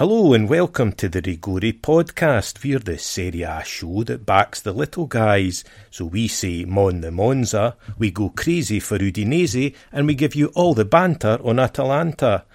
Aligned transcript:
Hello 0.00 0.32
and 0.32 0.48
welcome 0.48 0.92
to 0.92 1.10
the 1.10 1.20
Rigori 1.20 1.78
podcast. 1.78 2.64
We're 2.64 2.78
the 2.78 2.96
Serie 2.96 3.42
A 3.42 3.62
show 3.62 4.02
that 4.04 4.24
backs 4.24 4.58
the 4.62 4.72
little 4.72 5.04
guys. 5.04 5.62
So 5.90 6.06
we 6.06 6.26
say 6.26 6.64
Mon 6.64 7.02
the 7.02 7.10
Monza, 7.10 7.76
we 7.98 8.10
go 8.10 8.30
crazy 8.30 8.80
for 8.80 8.96
Udinese, 8.96 9.74
and 9.92 10.06
we 10.06 10.14
give 10.14 10.34
you 10.34 10.46
all 10.54 10.72
the 10.72 10.86
banter 10.86 11.38
on 11.44 11.58
Atalanta. 11.58 12.46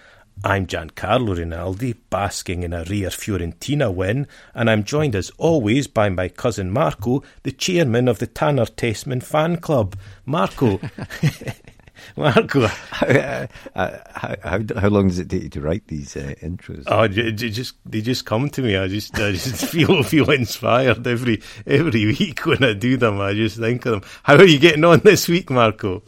I'm 0.43 0.65
Giancarlo 0.65 1.37
Rinaldi, 1.37 1.93
basking 2.09 2.63
in 2.63 2.73
a 2.73 2.77
rare 2.77 3.11
Fiorentina 3.11 3.93
win, 3.93 4.25
and 4.55 4.67
I'm 4.67 4.83
joined 4.83 5.15
as 5.15 5.29
always 5.37 5.85
by 5.85 6.09
my 6.09 6.29
cousin 6.29 6.71
Marco, 6.71 7.21
the 7.43 7.51
chairman 7.51 8.07
of 8.07 8.17
the 8.17 8.25
Tanner 8.25 8.65
Tessmann 8.65 9.21
fan 9.21 9.57
club. 9.57 9.95
Marco, 10.25 10.81
Marco. 12.17 12.67
How, 12.95 13.07
uh, 13.07 13.47
uh, 13.75 13.97
how, 14.13 14.35
how, 14.43 14.59
how, 14.79 14.87
long 14.87 15.07
does 15.09 15.19
it 15.19 15.29
take 15.29 15.43
you 15.43 15.49
to 15.49 15.61
write 15.61 15.87
these 15.87 16.15
uh, 16.15 16.33
intros? 16.41 16.83
Oh, 16.87 17.07
they 17.07 17.31
just 17.31 17.75
they 17.85 18.01
just 18.01 18.25
come 18.25 18.49
to 18.49 18.61
me. 18.61 18.77
I 18.77 18.87
just 18.87 19.15
I 19.19 19.33
just 19.33 19.65
feel 19.71 20.01
feel 20.03 20.29
inspired 20.31 21.05
every 21.05 21.41
every 21.67 22.05
week 22.05 22.45
when 22.45 22.63
I 22.63 22.73
do 22.73 22.95
them. 22.95 23.19
I 23.19 23.33
just 23.33 23.57
think 23.57 23.85
of 23.85 23.91
them. 23.91 24.09
How 24.23 24.35
are 24.35 24.45
you 24.45 24.59
getting 24.59 24.85
on 24.85 24.99
this 24.99 25.27
week, 25.27 25.49
Marco? 25.49 26.03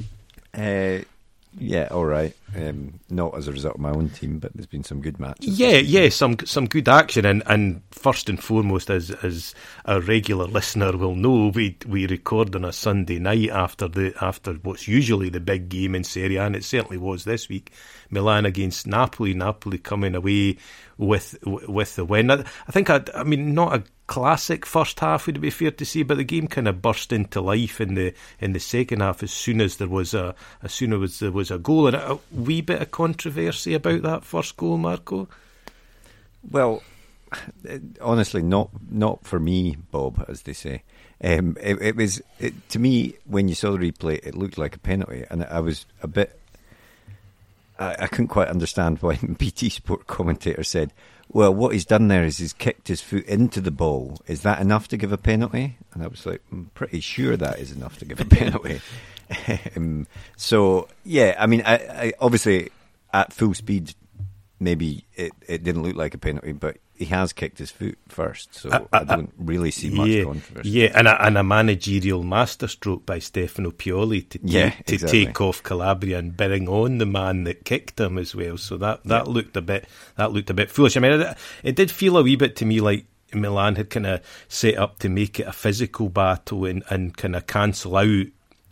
Uh, 0.53 0.99
yeah, 1.59 1.87
all 1.91 2.05
right. 2.05 2.36
Um, 2.55 3.01
not 3.09 3.37
as 3.37 3.47
a 3.47 3.51
result 3.51 3.75
of 3.75 3.81
my 3.81 3.91
own 3.91 4.09
team, 4.09 4.39
but 4.39 4.53
there's 4.53 4.67
been 4.67 4.83
some 4.83 5.01
good 5.01 5.19
matches. 5.19 5.59
Yeah, 5.59 5.77
yeah, 5.77 6.07
some 6.09 6.37
some 6.45 6.65
good 6.65 6.87
action, 6.87 7.25
and, 7.25 7.43
and 7.45 7.81
first 7.91 8.29
and 8.29 8.41
foremost, 8.41 8.89
as 8.89 9.11
as 9.11 9.53
a 9.83 9.99
regular 9.99 10.45
listener 10.45 10.95
will 10.95 11.15
know, 11.15 11.51
we 11.53 11.77
we 11.85 12.07
record 12.07 12.55
on 12.55 12.63
a 12.63 12.71
Sunday 12.71 13.19
night 13.19 13.49
after 13.49 13.89
the 13.89 14.13
after 14.21 14.53
what's 14.53 14.87
usually 14.87 15.29
the 15.29 15.41
big 15.41 15.67
game 15.67 15.93
in 15.93 16.03
Serie 16.03 16.37
and 16.37 16.55
it 16.55 16.63
certainly 16.63 16.97
was 16.97 17.25
this 17.25 17.49
week. 17.49 17.71
Milan 18.09 18.45
against 18.45 18.87
Napoli, 18.87 19.33
Napoli 19.33 19.77
coming 19.77 20.15
away 20.15 20.57
with 20.97 21.37
with 21.43 21.95
the 21.95 22.05
win. 22.05 22.31
I, 22.31 22.43
I 22.67 22.71
think 22.71 22.89
I, 22.89 23.03
I 23.13 23.23
mean 23.23 23.53
not 23.53 23.75
a 23.75 23.83
classic 24.07 24.65
first 24.65 24.99
half 25.01 25.27
would 25.27 25.41
be 25.41 25.49
fair 25.49 25.71
to 25.71 25.85
say, 25.85 26.01
but 26.03 26.17
the 26.17 26.23
game 26.23 26.47
kind 26.47 26.67
of 26.67 26.81
burst 26.81 27.11
into 27.11 27.41
life 27.41 27.81
in 27.81 27.95
the 27.95 28.13
in 28.39 28.53
the 28.53 28.59
second 28.59 29.01
half 29.01 29.21
as 29.21 29.31
soon 29.31 29.61
as 29.61 29.77
there 29.77 29.87
was 29.87 30.13
a 30.13 30.33
as 30.63 30.73
soon 30.73 30.93
as 31.01 31.19
there 31.19 31.31
was 31.31 31.51
a 31.51 31.57
goal 31.57 31.87
and 31.87 31.95
a 31.95 32.17
wee 32.37 32.61
bit 32.61 32.81
of 32.81 32.91
controversy 32.91 33.73
about 33.73 34.01
that 34.03 34.23
first 34.23 34.57
goal, 34.57 34.77
Marco. 34.77 35.27
Well, 36.49 36.83
honestly, 38.01 38.41
not 38.41 38.69
not 38.89 39.25
for 39.25 39.39
me, 39.39 39.77
Bob, 39.91 40.23
as 40.27 40.43
they 40.43 40.53
say. 40.53 40.83
Um, 41.23 41.57
it, 41.59 41.81
it, 41.81 41.95
was 41.95 42.21
it, 42.39 42.69
to 42.69 42.79
me 42.79 43.15
when 43.25 43.49
you 43.49 43.55
saw 43.55 43.71
the 43.71 43.79
replay, 43.79 44.19
it 44.23 44.35
looked 44.35 44.57
like 44.57 44.75
a 44.75 44.79
penalty, 44.79 45.25
and 45.29 45.43
I 45.43 45.59
was 45.59 45.85
a 46.01 46.07
bit. 46.07 46.39
I, 47.79 47.95
I 48.01 48.07
couldn't 48.07 48.27
quite 48.27 48.47
understand 48.49 48.99
why 49.01 49.15
BT 49.37 49.69
Sport 49.69 50.07
commentator 50.07 50.63
said 50.63 50.93
well, 51.29 51.53
what 51.53 51.73
he's 51.73 51.85
done 51.85 52.07
there 52.07 52.23
is 52.23 52.37
he's 52.37 52.53
kicked 52.53 52.87
his 52.87 53.01
foot 53.01 53.25
into 53.25 53.59
the 53.59 53.71
ball. 53.71 54.21
Is 54.27 54.41
that 54.43 54.61
enough 54.61 54.87
to 54.89 54.97
give 54.97 55.11
a 55.11 55.17
penalty? 55.17 55.77
And 55.93 56.03
I 56.03 56.07
was 56.07 56.25
like, 56.25 56.41
I'm 56.51 56.71
pretty 56.73 57.01
sure 57.01 57.35
that 57.35 57.59
is 57.59 57.71
enough 57.71 57.97
to 57.99 58.05
give 58.05 58.19
a 58.21 58.25
penalty. 58.35 58.81
um, 59.75 60.07
so, 60.35 60.87
yeah, 61.03 61.35
I 61.37 61.47
mean, 61.47 61.63
I, 61.65 61.75
I, 61.75 62.13
obviously 62.19 62.69
at 63.13 63.33
full 63.33 63.53
speed, 63.53 63.93
maybe 64.59 65.05
it, 65.15 65.31
it 65.47 65.63
didn't 65.63 65.83
look 65.83 65.95
like 65.95 66.13
a 66.13 66.17
penalty, 66.17 66.51
but 66.51 66.77
he 66.97 67.05
has 67.05 67.31
kicked 67.31 67.59
his 67.59 67.69
foot 67.69 67.97
first, 68.07 68.55
so 68.55 68.71
I, 68.71 68.97
I, 68.97 69.01
I 69.01 69.03
don't 69.03 69.31
really 69.37 69.69
see 69.69 69.91
much 69.91 70.07
yeah, 70.07 70.23
controversy. 70.23 70.69
Yeah, 70.69 70.91
and 70.95 71.07
a, 71.07 71.25
and 71.25 71.37
a 71.37 71.43
managerial 71.43 72.23
masterstroke 72.23 73.05
by 73.05 73.19
Stefano 73.19 73.71
Pioli 73.71 74.27
to, 74.29 74.39
yeah, 74.43 74.71
to 74.71 74.95
exactly. 74.95 75.25
take 75.25 75.39
off 75.39 75.61
Calabria 75.61 76.17
and 76.17 76.35
bring 76.35 76.67
on 76.67 76.97
the 76.97 77.05
man 77.05 77.43
that 77.43 77.65
kicked 77.65 77.99
him 77.99 78.17
as 78.17 78.33
well. 78.33 78.57
So 78.57 78.77
that, 78.77 79.03
that 79.03 79.27
yeah. 79.27 79.31
looked 79.31 79.55
a 79.55 79.61
bit 79.61 79.87
that 80.15 80.31
looked 80.31 80.49
a 80.49 80.55
bit 80.55 80.71
foolish. 80.71 80.97
I 80.97 80.99
mean, 80.99 81.21
it, 81.21 81.37
it 81.63 81.75
did 81.75 81.91
feel 81.91 82.17
a 82.17 82.23
wee 82.23 82.35
bit 82.35 82.55
to 82.57 82.65
me 82.65 82.81
like 82.81 83.05
Milan 83.33 83.75
had 83.75 83.89
kind 83.89 84.07
of 84.07 84.21
set 84.47 84.77
up 84.77 84.99
to 84.99 85.09
make 85.09 85.39
it 85.39 85.47
a 85.47 85.53
physical 85.53 86.09
battle 86.09 86.65
and, 86.65 86.83
and 86.89 87.15
kind 87.15 87.35
of 87.35 87.45
cancel 87.47 87.97
out 87.97 88.25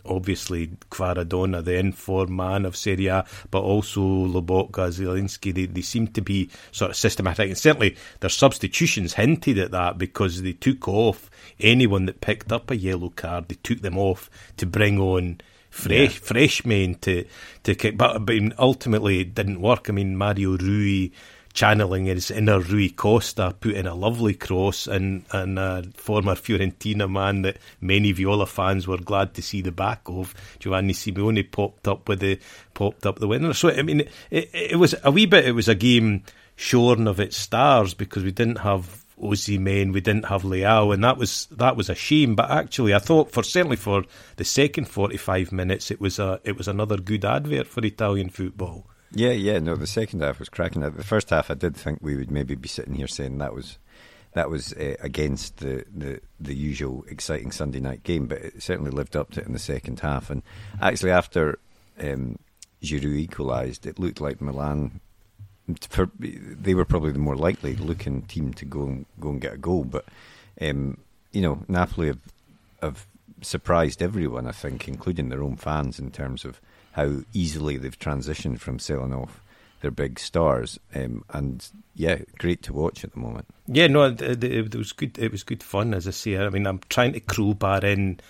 obviously 0.08 0.68
Kvaradona, 0.90 1.64
the 1.64 1.76
informed 1.76 2.30
man 2.30 2.64
of 2.64 2.76
Serie 2.76 3.06
A, 3.06 3.24
but 3.50 3.62
also 3.62 4.00
Lobotka, 4.00 4.88
Zielinski, 4.88 5.54
they, 5.54 5.66
they 5.66 5.82
seem 5.82 6.08
to 6.08 6.20
be 6.20 6.50
sort 6.72 6.90
of 6.90 6.96
systematic. 6.96 7.48
And 7.48 7.58
certainly 7.58 7.96
their 8.20 8.30
substitutions 8.30 9.14
hinted 9.14 9.58
at 9.58 9.70
that 9.72 9.98
because 9.98 10.42
they 10.42 10.52
took 10.52 10.88
off 10.88 11.30
anyone 11.60 12.06
that 12.06 12.20
picked 12.20 12.52
up 12.52 12.70
a 12.70 12.76
yellow 12.76 13.10
card, 13.10 13.48
they 13.48 13.56
took 13.62 13.80
them 13.80 13.98
off 13.98 14.30
to 14.56 14.66
bring 14.66 14.98
on 14.98 15.40
fresh 15.70 16.14
yeah. 16.14 16.20
fresh 16.22 16.64
men 16.64 16.94
to 16.96 17.24
to 17.62 17.74
kick. 17.74 17.96
But, 17.96 18.24
but 18.24 18.36
ultimately 18.58 19.20
it 19.20 19.34
didn't 19.34 19.60
work. 19.60 19.88
I 19.88 19.92
mean, 19.92 20.16
Mario 20.16 20.56
Rui 20.56 21.10
channeling 21.56 22.04
his 22.04 22.30
inner 22.30 22.60
Rui 22.60 22.90
Costa, 22.90 23.56
put 23.58 23.74
in 23.74 23.86
a 23.86 23.94
lovely 23.94 24.34
cross, 24.34 24.86
and, 24.86 25.24
and 25.32 25.58
a 25.58 25.82
former 25.96 26.34
Fiorentina 26.34 27.10
man 27.10 27.42
that 27.42 27.56
many 27.80 28.12
Viola 28.12 28.46
fans 28.46 28.86
were 28.86 28.98
glad 28.98 29.34
to 29.34 29.42
see 29.42 29.62
the 29.62 29.72
back 29.72 30.02
of. 30.06 30.34
Giovanni 30.60 30.92
Simeone 30.92 31.50
popped 31.50 31.88
up 31.88 32.08
with 32.08 32.20
the 32.20 32.38
popped 32.74 33.06
up 33.06 33.18
the 33.18 33.26
winner. 33.26 33.54
So 33.54 33.70
I 33.70 33.82
mean, 33.82 34.02
it, 34.30 34.50
it 34.52 34.78
was 34.78 34.94
a 35.02 35.10
wee 35.10 35.26
bit. 35.26 35.46
It 35.46 35.52
was 35.52 35.68
a 35.68 35.74
game 35.74 36.22
shorn 36.54 37.08
of 37.08 37.18
its 37.18 37.36
stars 37.36 37.94
because 37.94 38.22
we 38.22 38.32
didn't 38.32 38.58
have 38.58 39.04
Osimhen, 39.20 39.94
we 39.94 40.02
didn't 40.02 40.26
have 40.26 40.42
Leao, 40.42 40.92
and 40.92 41.02
that 41.02 41.16
was 41.16 41.46
that 41.52 41.74
was 41.74 41.88
a 41.88 41.94
shame. 41.94 42.34
But 42.34 42.50
actually, 42.50 42.94
I 42.94 42.98
thought 42.98 43.32
for 43.32 43.42
certainly 43.42 43.76
for 43.76 44.04
the 44.36 44.44
second 44.44 44.88
forty 44.88 45.16
five 45.16 45.52
minutes, 45.52 45.90
it 45.90 46.02
was 46.02 46.18
a 46.18 46.38
it 46.44 46.58
was 46.58 46.68
another 46.68 46.98
good 46.98 47.24
advert 47.24 47.66
for 47.66 47.84
Italian 47.84 48.28
football. 48.28 48.86
Yeah, 49.12 49.30
yeah, 49.30 49.58
no, 49.58 49.76
the 49.76 49.86
second 49.86 50.22
half 50.22 50.38
was 50.38 50.48
cracking. 50.48 50.82
The 50.82 51.04
first 51.04 51.30
half, 51.30 51.50
I 51.50 51.54
did 51.54 51.76
think 51.76 52.00
we 52.02 52.16
would 52.16 52.30
maybe 52.30 52.54
be 52.54 52.68
sitting 52.68 52.94
here 52.94 53.06
saying 53.06 53.38
that 53.38 53.54
was 53.54 53.78
that 54.32 54.50
was 54.50 54.74
uh, 54.74 54.96
against 55.00 55.58
the, 55.58 55.84
the 55.94 56.20
the 56.40 56.54
usual 56.54 57.04
exciting 57.08 57.52
Sunday 57.52 57.80
night 57.80 58.02
game, 58.02 58.26
but 58.26 58.38
it 58.38 58.62
certainly 58.62 58.90
lived 58.90 59.16
up 59.16 59.30
to 59.32 59.40
it 59.40 59.46
in 59.46 59.52
the 59.52 59.58
second 59.58 60.00
half. 60.00 60.28
And 60.28 60.42
actually, 60.80 61.12
after 61.12 61.58
um, 61.98 62.38
Giroud 62.82 63.16
equalised, 63.16 63.86
it 63.86 63.98
looked 63.98 64.20
like 64.20 64.40
Milan. 64.40 65.00
They 66.20 66.74
were 66.74 66.84
probably 66.84 67.12
the 67.12 67.18
more 67.18 67.36
likely 67.36 67.74
looking 67.76 68.22
team 68.22 68.52
to 68.54 68.64
go 68.64 68.82
and 68.84 69.06
go 69.18 69.30
and 69.30 69.40
get 69.40 69.54
a 69.54 69.58
goal, 69.58 69.84
but 69.84 70.04
um, 70.60 70.98
you 71.32 71.40
know 71.40 71.64
Napoli 71.68 72.08
have, 72.08 72.20
have 72.82 73.06
surprised 73.42 74.02
everyone, 74.02 74.46
I 74.46 74.52
think, 74.52 74.88
including 74.88 75.28
their 75.28 75.42
own 75.42 75.56
fans, 75.56 75.98
in 75.98 76.10
terms 76.10 76.44
of 76.44 76.60
how 76.92 77.20
easily 77.32 77.76
they've 77.76 77.98
transitioned 77.98 78.60
from 78.60 78.78
selling 78.78 79.14
off 79.14 79.40
their 79.80 79.90
big 79.90 80.18
stars. 80.18 80.80
Um, 80.94 81.24
and 81.30 81.68
yeah, 81.94 82.18
great 82.38 82.62
to 82.64 82.72
watch 82.72 83.04
at 83.04 83.12
the 83.12 83.20
moment. 83.20 83.46
Yeah, 83.66 83.86
no, 83.86 84.04
it, 84.04 84.20
it, 84.22 84.44
it, 84.44 84.74
was 84.74 84.92
good. 84.92 85.18
It 85.18 85.32
was 85.32 85.42
good 85.42 85.62
fun, 85.62 85.94
as 85.94 86.08
I 86.08 86.12
say. 86.12 86.38
I 86.38 86.48
mean, 86.48 86.66
I'm 86.66 86.80
trying 86.88 87.12
to 87.12 87.20
crowbar 87.20 87.84
in 87.84 88.20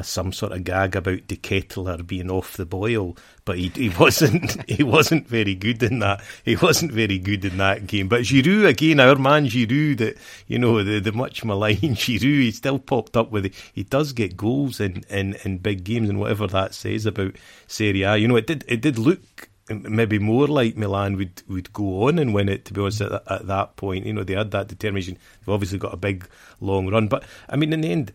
a, 0.00 0.04
some 0.04 0.32
sort 0.32 0.52
of 0.52 0.64
gag 0.64 0.96
about 0.96 1.26
De 1.26 1.36
Ketelaere 1.36 2.06
being 2.06 2.30
off 2.30 2.56
the 2.56 2.66
boil, 2.66 3.16
but 3.44 3.58
he, 3.58 3.68
he 3.68 3.88
wasn't. 3.90 4.58
he 4.70 4.82
wasn't 4.82 5.28
very 5.28 5.54
good 5.54 5.82
in 5.82 6.00
that. 6.00 6.22
He 6.44 6.56
wasn't 6.56 6.92
very 6.92 7.18
good 7.18 7.44
in 7.44 7.58
that 7.58 7.86
game. 7.86 8.08
But 8.08 8.22
Giroud 8.22 8.66
again, 8.66 9.00
our 9.00 9.16
man 9.16 9.46
Giroud, 9.46 9.98
that 9.98 10.18
you 10.46 10.58
know 10.58 10.82
the, 10.82 11.00
the 11.00 11.12
much 11.12 11.44
maligned 11.44 11.78
Giroud, 11.80 12.20
he 12.20 12.50
still 12.50 12.78
popped 12.78 13.16
up 13.16 13.30
with. 13.30 13.46
It. 13.46 13.54
He 13.72 13.84
does 13.84 14.12
get 14.12 14.36
goals 14.36 14.80
in, 14.80 15.04
in, 15.08 15.36
in 15.44 15.58
big 15.58 15.84
games, 15.84 16.08
and 16.08 16.18
whatever 16.18 16.46
that 16.48 16.74
says 16.74 17.06
about 17.06 17.36
Serie 17.66 18.02
A, 18.02 18.16
you 18.16 18.28
know, 18.28 18.36
it 18.36 18.46
did 18.46 18.64
it 18.66 18.80
did 18.80 18.98
look 18.98 19.48
maybe 19.70 20.18
more 20.18 20.48
like 20.48 20.76
Milan 20.76 21.16
would, 21.16 21.42
would 21.48 21.72
go 21.72 22.08
on 22.08 22.18
and 22.18 22.34
win 22.34 22.48
it. 22.48 22.64
To 22.66 22.72
be 22.72 22.80
honest, 22.80 23.02
at, 23.02 23.22
at 23.30 23.46
that 23.46 23.76
point, 23.76 24.06
you 24.06 24.12
know, 24.12 24.24
they 24.24 24.34
had 24.34 24.50
that 24.50 24.68
determination. 24.68 25.16
They've 25.40 25.54
obviously 25.54 25.78
got 25.78 25.94
a 25.94 25.98
big 25.98 26.28
long 26.60 26.88
run, 26.88 27.08
but 27.08 27.24
I 27.48 27.56
mean, 27.56 27.72
in 27.72 27.80
the 27.82 27.92
end 27.92 28.12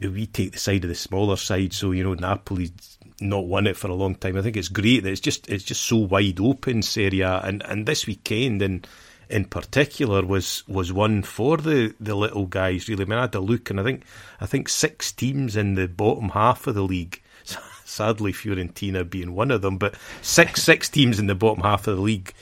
we 0.00 0.26
take 0.26 0.52
the 0.52 0.58
side 0.58 0.84
of 0.84 0.88
the 0.88 0.94
smaller 0.94 1.36
side. 1.36 1.72
So 1.72 1.92
you 1.92 2.04
know, 2.04 2.14
Napoli 2.14 2.70
not 3.20 3.46
won 3.46 3.66
it 3.66 3.76
for 3.76 3.88
a 3.88 3.94
long 3.94 4.14
time. 4.14 4.36
I 4.36 4.42
think 4.42 4.56
it's 4.56 4.68
great 4.68 5.02
that 5.02 5.10
it's 5.10 5.20
just 5.20 5.48
it's 5.48 5.64
just 5.64 5.82
so 5.82 5.96
wide 5.96 6.40
open, 6.40 6.82
Serie 6.82 7.20
A, 7.20 7.40
and 7.40 7.62
and 7.64 7.86
this 7.86 8.06
weekend 8.06 8.62
and. 8.62 8.86
In 9.28 9.44
particular, 9.44 10.26
was 10.26 10.66
was 10.66 10.92
one 10.92 11.22
for 11.22 11.56
the, 11.56 11.94
the 12.00 12.16
little 12.16 12.46
guys. 12.46 12.88
Really, 12.88 13.04
I 13.04 13.06
mean, 13.06 13.16
I 13.16 13.20
had 13.20 13.34
a 13.36 13.38
look, 13.38 13.70
and 13.70 13.78
I 13.78 13.84
think 13.84 14.02
I 14.40 14.46
think 14.46 14.68
six 14.68 15.12
teams 15.12 15.54
in 15.54 15.76
the 15.76 15.86
bottom 15.86 16.30
half 16.30 16.66
of 16.66 16.74
the 16.74 16.82
league. 16.82 17.22
Sadly, 17.84 18.32
Fiorentina 18.32 19.08
being 19.08 19.36
one 19.36 19.52
of 19.52 19.62
them, 19.62 19.78
but 19.78 19.94
six 20.20 20.64
six 20.64 20.88
teams 20.88 21.20
in 21.20 21.28
the 21.28 21.36
bottom 21.36 21.62
half 21.62 21.86
of 21.86 21.94
the 21.94 22.02
league 22.02 22.34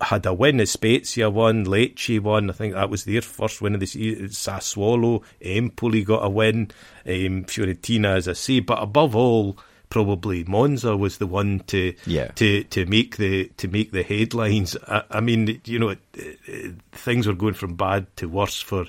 had 0.00 0.26
a 0.26 0.34
win. 0.34 0.64
Spezia 0.66 1.30
won, 1.30 1.64
Lecce 1.64 2.20
won. 2.20 2.50
I 2.50 2.52
think 2.52 2.74
that 2.74 2.90
was 2.90 3.04
their 3.04 3.22
first 3.22 3.60
win 3.60 3.74
of 3.74 3.80
the 3.80 3.86
season. 3.86 4.26
Sassuolo, 4.28 5.22
Empoli 5.40 6.04
got 6.04 6.24
a 6.24 6.28
win. 6.28 6.70
Um, 7.06 7.44
Fiorentina, 7.44 8.16
as 8.16 8.28
I 8.28 8.32
say, 8.32 8.60
but 8.60 8.82
above 8.82 9.14
all, 9.14 9.58
probably 9.90 10.44
Monza 10.44 10.96
was 10.96 11.18
the 11.18 11.26
one 11.26 11.60
to 11.68 11.94
yeah. 12.06 12.28
to 12.32 12.64
to 12.64 12.86
make 12.86 13.16
the 13.16 13.46
to 13.56 13.68
make 13.68 13.92
the 13.92 14.02
headlines. 14.02 14.76
I, 14.88 15.02
I 15.10 15.20
mean, 15.20 15.60
you 15.64 15.78
know, 15.78 15.90
it, 15.90 16.00
it, 16.14 16.74
things 16.92 17.26
were 17.26 17.34
going 17.34 17.54
from 17.54 17.74
bad 17.74 18.14
to 18.16 18.28
worse 18.28 18.60
for 18.60 18.86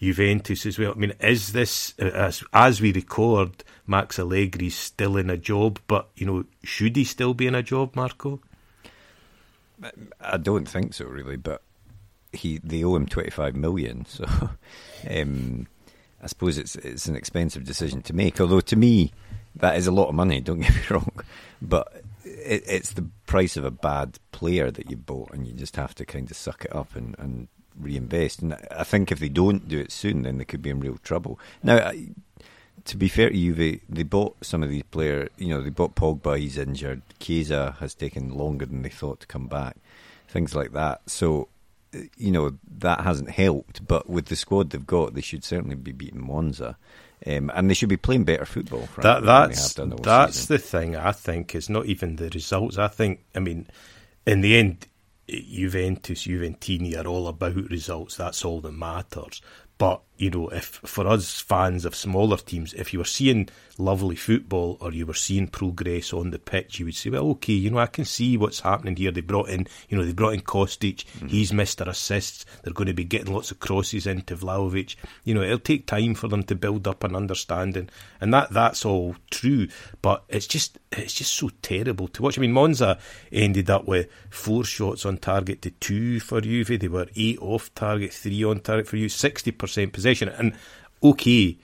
Juventus 0.00 0.66
as 0.66 0.78
well. 0.78 0.92
I 0.92 0.98
mean, 0.98 1.14
is 1.20 1.52
this 1.52 1.94
as 1.98 2.42
as 2.52 2.80
we 2.80 2.92
record? 2.92 3.64
Max 3.86 4.18
Allegri's 4.18 4.76
still 4.76 5.16
in 5.16 5.30
a 5.30 5.38
job, 5.38 5.80
but 5.86 6.08
you 6.14 6.26
know, 6.26 6.44
should 6.62 6.94
he 6.94 7.04
still 7.04 7.32
be 7.32 7.46
in 7.46 7.54
a 7.54 7.62
job, 7.62 7.96
Marco? 7.96 8.40
I 10.20 10.36
don't 10.36 10.68
think 10.68 10.94
so, 10.94 11.04
really. 11.06 11.36
But 11.36 11.62
he 12.32 12.58
they 12.58 12.84
owe 12.84 12.96
him 12.96 13.06
twenty 13.06 13.30
five 13.30 13.54
million. 13.54 14.04
So 14.06 14.24
um, 15.10 15.66
I 16.22 16.26
suppose 16.26 16.58
it's 16.58 16.76
it's 16.76 17.06
an 17.06 17.16
expensive 17.16 17.64
decision 17.64 18.02
to 18.02 18.12
make. 18.12 18.40
Although 18.40 18.60
to 18.60 18.76
me, 18.76 19.12
that 19.56 19.76
is 19.76 19.86
a 19.86 19.92
lot 19.92 20.08
of 20.08 20.14
money. 20.14 20.40
Don't 20.42 20.60
get 20.60 20.74
me 20.74 20.82
wrong, 20.90 21.12
but 21.60 22.02
it, 22.24 22.64
it's 22.66 22.92
the 22.92 23.08
price 23.26 23.56
of 23.56 23.64
a 23.64 23.70
bad 23.70 24.18
player 24.32 24.70
that 24.70 24.90
you 24.90 24.96
bought, 24.96 25.32
and 25.32 25.46
you 25.46 25.52
just 25.52 25.76
have 25.76 25.94
to 25.96 26.04
kind 26.04 26.30
of 26.30 26.36
suck 26.36 26.64
it 26.64 26.74
up 26.74 26.94
and, 26.94 27.14
and 27.18 27.48
reinvest. 27.78 28.42
And 28.42 28.56
I 28.70 28.84
think 28.84 29.12
if 29.12 29.18
they 29.18 29.28
don't 29.28 29.68
do 29.68 29.78
it 29.78 29.92
soon, 29.92 30.22
then 30.22 30.38
they 30.38 30.44
could 30.44 30.62
be 30.62 30.70
in 30.70 30.80
real 30.80 30.98
trouble. 30.98 31.38
Now, 31.62 31.92
to 32.88 32.96
be 32.96 33.08
fair 33.08 33.30
to 33.30 33.36
you, 33.36 33.54
they 33.54 33.80
they 33.88 34.02
bought 34.02 34.36
some 34.44 34.62
of 34.62 34.70
these 34.70 34.82
players. 34.84 35.28
You 35.36 35.48
know, 35.48 35.60
they 35.62 35.70
bought 35.70 35.94
Pogba, 35.94 36.38
he's 36.38 36.58
injured. 36.58 37.02
Chiesa 37.20 37.76
has 37.80 37.94
taken 37.94 38.30
longer 38.30 38.66
than 38.66 38.82
they 38.82 38.88
thought 38.88 39.20
to 39.20 39.26
come 39.26 39.46
back. 39.46 39.76
Things 40.26 40.54
like 40.54 40.72
that. 40.72 41.02
So, 41.06 41.48
you 42.16 42.30
know, 42.30 42.58
that 42.78 43.00
hasn't 43.00 43.30
helped. 43.30 43.86
But 43.86 44.08
with 44.08 44.26
the 44.26 44.36
squad 44.36 44.70
they've 44.70 44.86
got, 44.86 45.14
they 45.14 45.20
should 45.20 45.44
certainly 45.44 45.76
be 45.76 45.92
beating 45.92 46.26
Monza. 46.26 46.76
Um, 47.26 47.50
and 47.54 47.68
they 47.68 47.74
should 47.74 47.88
be 47.88 47.96
playing 47.96 48.24
better 48.24 48.44
football. 48.44 48.86
Frankly, 48.86 49.02
that, 49.02 49.24
that's 49.24 49.74
that's 49.74 50.36
season. 50.36 50.54
the 50.54 50.58
thing. 50.58 50.96
I 50.96 51.12
think 51.12 51.54
is 51.54 51.68
not 51.68 51.86
even 51.86 52.16
the 52.16 52.30
results. 52.30 52.78
I 52.78 52.88
think. 52.88 53.24
I 53.34 53.40
mean, 53.40 53.66
in 54.26 54.40
the 54.40 54.56
end, 54.56 54.86
Juventus, 55.28 56.26
Juventini 56.26 56.96
are 56.96 57.06
all 57.06 57.28
about 57.28 57.56
results. 57.70 58.16
That's 58.16 58.44
all 58.44 58.60
that 58.60 58.72
matters. 58.72 59.42
But 59.78 60.00
you 60.18 60.30
know, 60.30 60.48
if 60.48 60.64
for 60.66 61.06
us 61.06 61.40
fans 61.40 61.84
of 61.84 61.94
smaller 61.94 62.36
teams, 62.36 62.74
if 62.74 62.92
you 62.92 62.98
were 62.98 63.04
seeing 63.04 63.48
lovely 63.78 64.16
football 64.16 64.76
or 64.80 64.92
you 64.92 65.06
were 65.06 65.14
seeing 65.14 65.46
progress 65.46 66.12
on 66.12 66.30
the 66.30 66.38
pitch, 66.40 66.80
you 66.80 66.86
would 66.86 66.96
say, 66.96 67.08
well, 67.08 67.30
okay, 67.30 67.52
you 67.52 67.70
know, 67.70 67.78
I 67.78 67.86
can 67.86 68.04
see 68.04 68.36
what's 68.36 68.60
happening 68.60 68.96
here. 68.96 69.12
They 69.12 69.20
brought 69.20 69.48
in, 69.48 69.68
you 69.88 69.96
know, 69.96 70.04
they 70.04 70.12
brought 70.12 70.34
in 70.34 70.40
Kostic. 70.40 71.04
Mm-hmm. 71.04 71.28
He's 71.28 71.52
Mr. 71.52 71.86
Assists. 71.86 72.44
They're 72.62 72.72
going 72.72 72.88
to 72.88 72.94
be 72.94 73.04
getting 73.04 73.32
lots 73.32 73.52
of 73.52 73.60
crosses 73.60 74.08
into 74.08 74.36
Vlahovic. 74.36 74.96
You 75.22 75.34
know, 75.34 75.42
it'll 75.42 75.60
take 75.60 75.86
time 75.86 76.14
for 76.14 76.26
them 76.26 76.42
to 76.44 76.56
build 76.56 76.88
up 76.88 77.04
an 77.04 77.14
understanding, 77.14 77.88
and 78.20 78.34
that 78.34 78.50
that's 78.50 78.84
all 78.84 79.14
true. 79.30 79.68
But 80.02 80.24
it's 80.28 80.48
just 80.48 80.78
it's 80.90 81.14
just 81.14 81.34
so 81.34 81.50
terrible 81.62 82.08
to 82.08 82.22
watch. 82.22 82.38
I 82.38 82.40
mean, 82.40 82.52
Monza 82.52 82.98
ended 83.30 83.70
up 83.70 83.86
with 83.86 84.08
four 84.30 84.64
shots 84.64 85.06
on 85.06 85.18
target 85.18 85.62
to 85.62 85.70
two 85.70 86.18
for 86.18 86.40
Juve. 86.40 86.80
They 86.80 86.88
were 86.88 87.06
eight 87.14 87.38
off 87.40 87.72
target, 87.76 88.12
three 88.12 88.42
on 88.42 88.60
target 88.60 88.88
for 88.88 88.96
you, 88.96 89.08
sixty 89.08 89.52
percent 89.52 89.92
possession. 89.92 90.07
And 90.12 90.54
okay, 91.02 91.58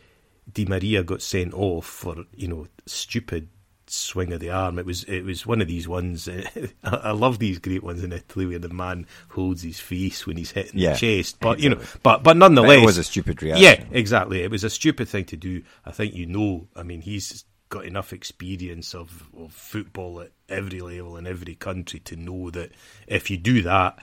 Di 0.52 0.64
Maria 0.67 1.02
got 1.02 1.23
sent 1.23 1.55
off 1.55 1.87
for 1.87 2.25
you 2.35 2.49
know 2.49 2.67
stupid 2.87 3.49
swing 3.87 4.32
of 4.32 4.41
the 4.41 4.50
arm. 4.50 4.79
It 4.79 4.87
was 4.87 5.05
it 5.05 5.25
was 5.25 5.46
one 5.46 5.61
of 5.61 5.69
these 5.69 5.88
ones. 5.88 6.29
I 6.85 7.12
love 7.12 7.38
these 7.38 7.58
great 7.58 7.82
ones 7.82 8.02
in 8.02 8.12
Italy 8.12 8.46
where 8.46 8.58
the 8.58 8.69
man 8.69 9.06
holds 9.31 9.62
his 9.62 9.81
face 9.81 10.26
when 10.26 10.37
he's 10.37 10.50
hitting 10.50 10.81
yeah, 10.81 10.93
the 10.93 10.99
chest. 10.99 11.38
But 11.41 11.58
exactly. 11.58 11.64
you 11.64 11.70
know, 11.70 11.99
but 12.02 12.23
but 12.23 12.37
nonetheless, 12.37 12.76
but 12.76 12.82
it 12.82 12.87
was 12.87 12.99
a 12.99 13.05
stupid 13.05 13.43
reaction. 13.43 13.64
Yeah, 13.64 13.85
exactly. 13.99 14.43
It 14.43 14.50
was 14.50 14.64
a 14.64 14.70
stupid 14.70 15.08
thing 15.08 15.25
to 15.26 15.37
do. 15.37 15.62
I 15.85 15.91
think 15.91 16.14
you 16.14 16.26
know. 16.26 16.69
I 16.76 16.82
mean, 16.82 17.00
he's 17.00 17.44
got 17.69 17.87
enough 17.87 18.12
experience 18.12 18.94
of, 18.94 19.25
of 19.37 19.52
football 19.52 20.20
at 20.20 20.31
every 20.49 20.81
level 20.81 21.17
in 21.17 21.26
every 21.26 21.55
country 21.55 21.99
to 21.99 22.14
know 22.14 22.50
that 22.50 22.70
if 23.08 23.31
you 23.31 23.37
do 23.37 23.62
that 23.62 23.99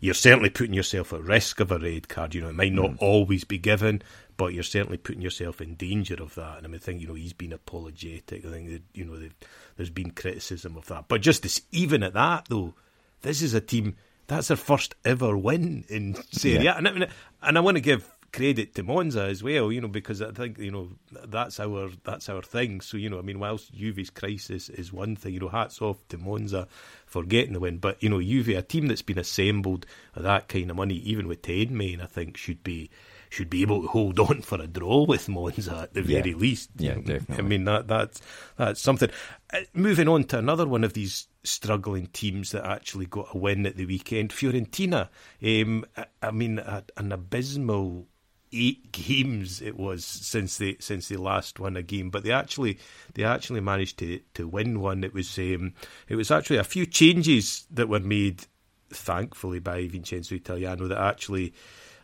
you're 0.00 0.14
certainly 0.14 0.50
putting 0.50 0.74
yourself 0.74 1.12
at 1.12 1.22
risk 1.22 1.60
of 1.60 1.72
a 1.72 1.78
red 1.78 2.08
card. 2.08 2.34
You 2.34 2.42
know, 2.42 2.48
it 2.48 2.54
might 2.54 2.72
not 2.72 2.92
mm. 2.92 2.96
always 3.00 3.44
be 3.44 3.58
given, 3.58 4.02
but 4.36 4.52
you're 4.52 4.62
certainly 4.62 4.98
putting 4.98 5.22
yourself 5.22 5.60
in 5.60 5.74
danger 5.74 6.16
of 6.20 6.34
that. 6.34 6.58
And 6.58 6.66
I 6.66 6.68
mean, 6.68 6.76
I 6.76 6.78
think 6.78 7.00
you 7.00 7.08
know 7.08 7.14
he's 7.14 7.32
been 7.32 7.52
apologetic. 7.52 8.44
I 8.44 8.50
think 8.50 8.68
that 8.70 8.82
you 8.94 9.04
know 9.04 9.20
there's 9.76 9.90
been 9.90 10.10
criticism 10.10 10.76
of 10.76 10.86
that, 10.86 11.06
but 11.08 11.20
just 11.20 11.42
this, 11.42 11.62
even 11.72 12.02
at 12.02 12.14
that 12.14 12.46
though, 12.48 12.74
this 13.22 13.42
is 13.42 13.54
a 13.54 13.60
team 13.60 13.96
that's 14.26 14.48
their 14.48 14.56
first 14.56 14.94
ever 15.04 15.36
win 15.36 15.84
in 15.88 16.16
Serie 16.32 16.64
yeah. 16.64 16.76
And 16.76 16.88
I 16.88 16.92
mean, 16.92 17.06
and 17.42 17.56
I 17.56 17.60
want 17.60 17.76
to 17.76 17.80
give 17.80 18.12
credit 18.36 18.74
to 18.74 18.82
Monza 18.82 19.22
as 19.22 19.42
well, 19.42 19.72
you 19.72 19.80
know, 19.80 19.88
because 19.88 20.20
I 20.20 20.30
think 20.30 20.58
you 20.58 20.70
know 20.70 20.90
that's 21.10 21.58
our 21.58 21.88
that's 22.04 22.28
our 22.28 22.42
thing. 22.42 22.82
So 22.82 22.98
you 22.98 23.08
know, 23.08 23.18
I 23.18 23.22
mean, 23.22 23.38
whilst 23.38 23.72
Juve's 23.72 24.10
crisis 24.10 24.68
is 24.68 24.92
one 24.92 25.16
thing, 25.16 25.34
you 25.34 25.40
know, 25.40 25.48
hats 25.48 25.80
off 25.80 26.06
to 26.08 26.18
Monza 26.18 26.68
for 27.06 27.24
getting 27.24 27.54
the 27.54 27.60
win, 27.60 27.78
but 27.78 28.02
you 28.02 28.10
know, 28.10 28.20
Juve, 28.20 28.48
a 28.50 28.62
team 28.62 28.88
that's 28.88 29.02
been 29.02 29.18
assembled 29.18 29.86
at 30.14 30.22
that 30.24 30.48
kind 30.48 30.70
of 30.70 30.76
money, 30.76 30.96
even 30.96 31.26
with 31.26 31.42
ten 31.42 31.74
main, 31.76 32.02
I 32.02 32.06
think 32.06 32.36
should 32.36 32.62
be 32.62 32.90
should 33.30 33.50
be 33.50 33.62
able 33.62 33.82
to 33.82 33.88
hold 33.88 34.20
on 34.20 34.42
for 34.42 34.60
a 34.60 34.66
draw 34.66 35.04
with 35.04 35.28
Monza 35.28 35.76
at 35.84 35.94
the 35.94 36.02
yeah. 36.02 36.20
very 36.20 36.34
least. 36.34 36.70
Yeah, 36.76 36.96
definitely. 36.96 37.38
I 37.38 37.42
mean 37.42 37.64
that 37.64 37.88
that's 37.88 38.20
that's 38.56 38.80
something. 38.82 39.10
Uh, 39.52 39.60
moving 39.72 40.08
on 40.08 40.24
to 40.24 40.38
another 40.38 40.66
one 40.66 40.84
of 40.84 40.92
these 40.92 41.26
struggling 41.42 42.08
teams 42.08 42.50
that 42.50 42.66
actually 42.66 43.06
got 43.06 43.34
a 43.34 43.38
win 43.38 43.64
at 43.64 43.76
the 43.76 43.86
weekend, 43.86 44.30
Fiorentina. 44.30 45.08
Um, 45.42 45.86
I, 45.96 46.06
I 46.22 46.30
mean, 46.32 46.58
a, 46.58 46.84
an 46.96 47.12
abysmal 47.12 48.06
eight 48.56 48.92
games 48.92 49.60
it 49.60 49.76
was 49.76 50.04
since 50.04 50.58
they 50.58 50.76
since 50.80 51.08
they 51.08 51.16
last 51.16 51.58
won 51.58 51.76
a 51.76 51.82
game, 51.82 52.10
but 52.10 52.24
they 52.24 52.32
actually 52.32 52.78
they 53.14 53.24
actually 53.24 53.60
managed 53.60 53.98
to 53.98 54.20
to 54.34 54.48
win 54.48 54.80
one. 54.80 55.04
It 55.04 55.14
was 55.14 55.38
um, 55.38 55.74
it 56.08 56.16
was 56.16 56.30
actually 56.30 56.58
a 56.58 56.64
few 56.64 56.86
changes 56.86 57.66
that 57.70 57.88
were 57.88 58.00
made, 58.00 58.46
thankfully 58.90 59.58
by 59.58 59.86
Vincenzo 59.86 60.34
Italiano 60.34 60.88
that 60.88 60.98
actually. 60.98 61.54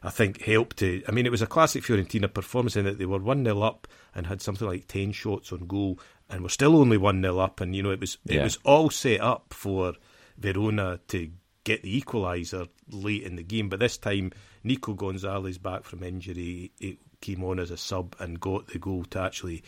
I 0.04 0.10
think 0.10 0.42
helped 0.42 0.78
to. 0.78 1.00
I 1.06 1.12
mean, 1.12 1.26
it 1.26 1.30
was 1.30 1.42
a 1.42 1.46
classic 1.46 1.84
Fiorentina 1.84 2.26
performance 2.34 2.74
in 2.74 2.86
that 2.86 2.98
they 2.98 3.06
were 3.06 3.20
1 3.20 3.44
0 3.44 3.62
up 3.62 3.86
and 4.16 4.26
had 4.26 4.42
something 4.42 4.66
like 4.66 4.88
10 4.88 5.12
shots 5.12 5.52
on 5.52 5.68
goal 5.68 6.00
and 6.28 6.42
were 6.42 6.48
still 6.48 6.74
only 6.74 6.96
1 6.96 7.22
0 7.22 7.38
up. 7.38 7.60
And, 7.60 7.76
you 7.76 7.84
know, 7.84 7.92
it 7.92 8.00
was, 8.00 8.18
it 8.26 8.34
yeah. 8.34 8.42
was 8.42 8.58
all 8.64 8.90
set 8.90 9.20
up 9.20 9.54
for 9.54 9.94
Verona 10.38 10.98
to 11.06 11.30
get 11.64 11.82
the 11.82 12.00
equaliser 12.00 12.68
late 12.90 13.22
in 13.22 13.36
the 13.36 13.42
game. 13.42 13.68
But 13.68 13.80
this 13.80 13.98
time, 13.98 14.32
Nico 14.64 14.94
Gonzalez 14.94 15.58
back 15.58 15.84
from 15.84 16.02
injury, 16.02 16.72
came 17.20 17.44
on 17.44 17.58
as 17.58 17.70
a 17.70 17.76
sub 17.76 18.16
and 18.18 18.40
got 18.40 18.66
the 18.68 18.78
goal 18.78 19.04
to 19.04 19.20
actually 19.20 19.62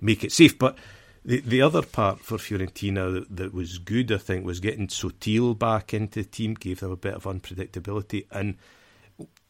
make 0.00 0.24
it 0.24 0.32
safe. 0.32 0.58
But 0.58 0.78
the 1.24 1.40
the 1.40 1.62
other 1.62 1.82
part 1.82 2.20
for 2.20 2.38
Fiorentina 2.38 3.12
that, 3.12 3.36
that 3.36 3.54
was 3.54 3.78
good, 3.78 4.10
I 4.10 4.18
think, 4.18 4.46
was 4.46 4.60
getting 4.60 4.88
Sottil 4.88 5.58
back 5.58 5.92
into 5.92 6.22
the 6.22 6.28
team, 6.28 6.54
gave 6.54 6.80
them 6.80 6.92
a 6.92 6.96
bit 6.96 7.14
of 7.14 7.24
unpredictability. 7.24 8.26
And 8.30 8.56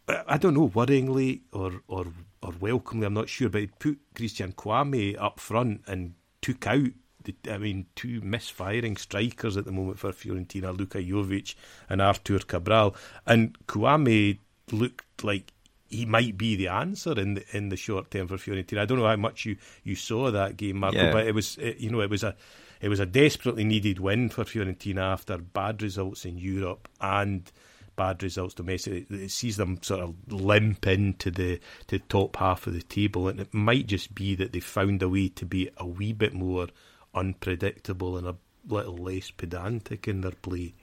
I 0.08 0.38
don't 0.38 0.55
know, 0.55 0.69
worryingly 0.69 1.43
or 1.53 1.82
or 1.87 2.06
or 2.43 2.55
welcomely, 2.58 3.06
I'm 3.06 3.14
not 3.14 3.29
sure, 3.29 3.49
but 3.49 3.61
he 3.61 3.67
put 3.69 3.99
Christian 4.14 4.53
Kouamé 4.53 5.17
up 5.20 5.38
front 5.38 5.82
and 5.87 6.14
took 6.41 6.67
out 6.67 6.88
I 7.49 7.58
mean, 7.58 7.87
two 7.94 8.20
misfiring 8.22 8.96
strikers 8.96 9.56
at 9.56 9.64
the 9.64 9.72
moment 9.72 9.99
for 9.99 10.12
Fiorentina, 10.12 10.76
Luka 10.76 10.99
Jovic 10.99 11.55
and 11.88 12.00
Arthur 12.00 12.38
Cabral. 12.38 12.94
And 13.26 13.56
Kouamé 13.67 14.38
looked 14.72 15.25
like 15.25 15.52
he 15.88 16.06
might 16.06 16.38
be 16.38 16.55
the 16.55 16.69
answer 16.69 17.19
in 17.19 17.34
the 17.34 17.56
in 17.56 17.69
the 17.69 17.77
short 17.77 18.10
term 18.10 18.29
for 18.29 18.36
Fiorentina. 18.36 18.79
I 18.79 18.84
don't 18.84 18.98
know 18.98 19.06
how 19.06 19.17
much 19.17 19.44
you, 19.44 19.56
you 19.82 19.96
saw 19.96 20.31
that 20.31 20.56
game, 20.56 20.79
Marco, 20.79 20.96
yeah. 20.96 21.12
but 21.12 21.27
it 21.27 21.34
was 21.34 21.58
it, 21.58 21.79
you 21.79 21.91
know 21.91 22.00
it 22.00 22.10
was 22.10 22.22
a 22.22 22.36
it 22.81 22.89
was 22.89 23.00
a 23.00 23.06
desperately 23.06 23.65
needed 23.65 23.98
win 23.98 24.31
for 24.31 24.44
Fiorentina 24.44 25.00
after 25.00 25.36
bad 25.36 25.82
results 25.82 26.24
in 26.24 26.39
Europe 26.39 26.89
and 27.00 27.50
bad 27.96 28.22
results 28.22 28.55
domestically. 28.55 29.24
It 29.24 29.31
sees 29.31 29.56
them 29.56 29.82
sort 29.82 30.00
of 30.00 30.15
limp 30.32 30.86
into 30.86 31.31
the 31.31 31.60
to 31.89 31.98
the 31.98 32.05
top 32.08 32.36
half 32.36 32.67
of 32.67 32.72
the 32.72 32.82
table, 32.82 33.29
and 33.29 33.41
it 33.41 33.53
might 33.53 33.89
just 33.89 34.15
be 34.15 34.34
that 34.36 34.53
they 34.53 34.60
found 34.60 35.03
a 35.03 35.08
way 35.08 35.29
to 35.31 35.44
be 35.44 35.70
a 35.77 35.86
wee 35.86 36.12
bit 36.12 36.32
more 36.32 36.69
unpredictable 37.14 38.17
and 38.17 38.26
a 38.26 38.36
little 38.69 38.96
less 38.96 39.31
pedantic 39.31 40.06
in 40.06 40.20
their 40.20 40.32
play. 40.32 40.74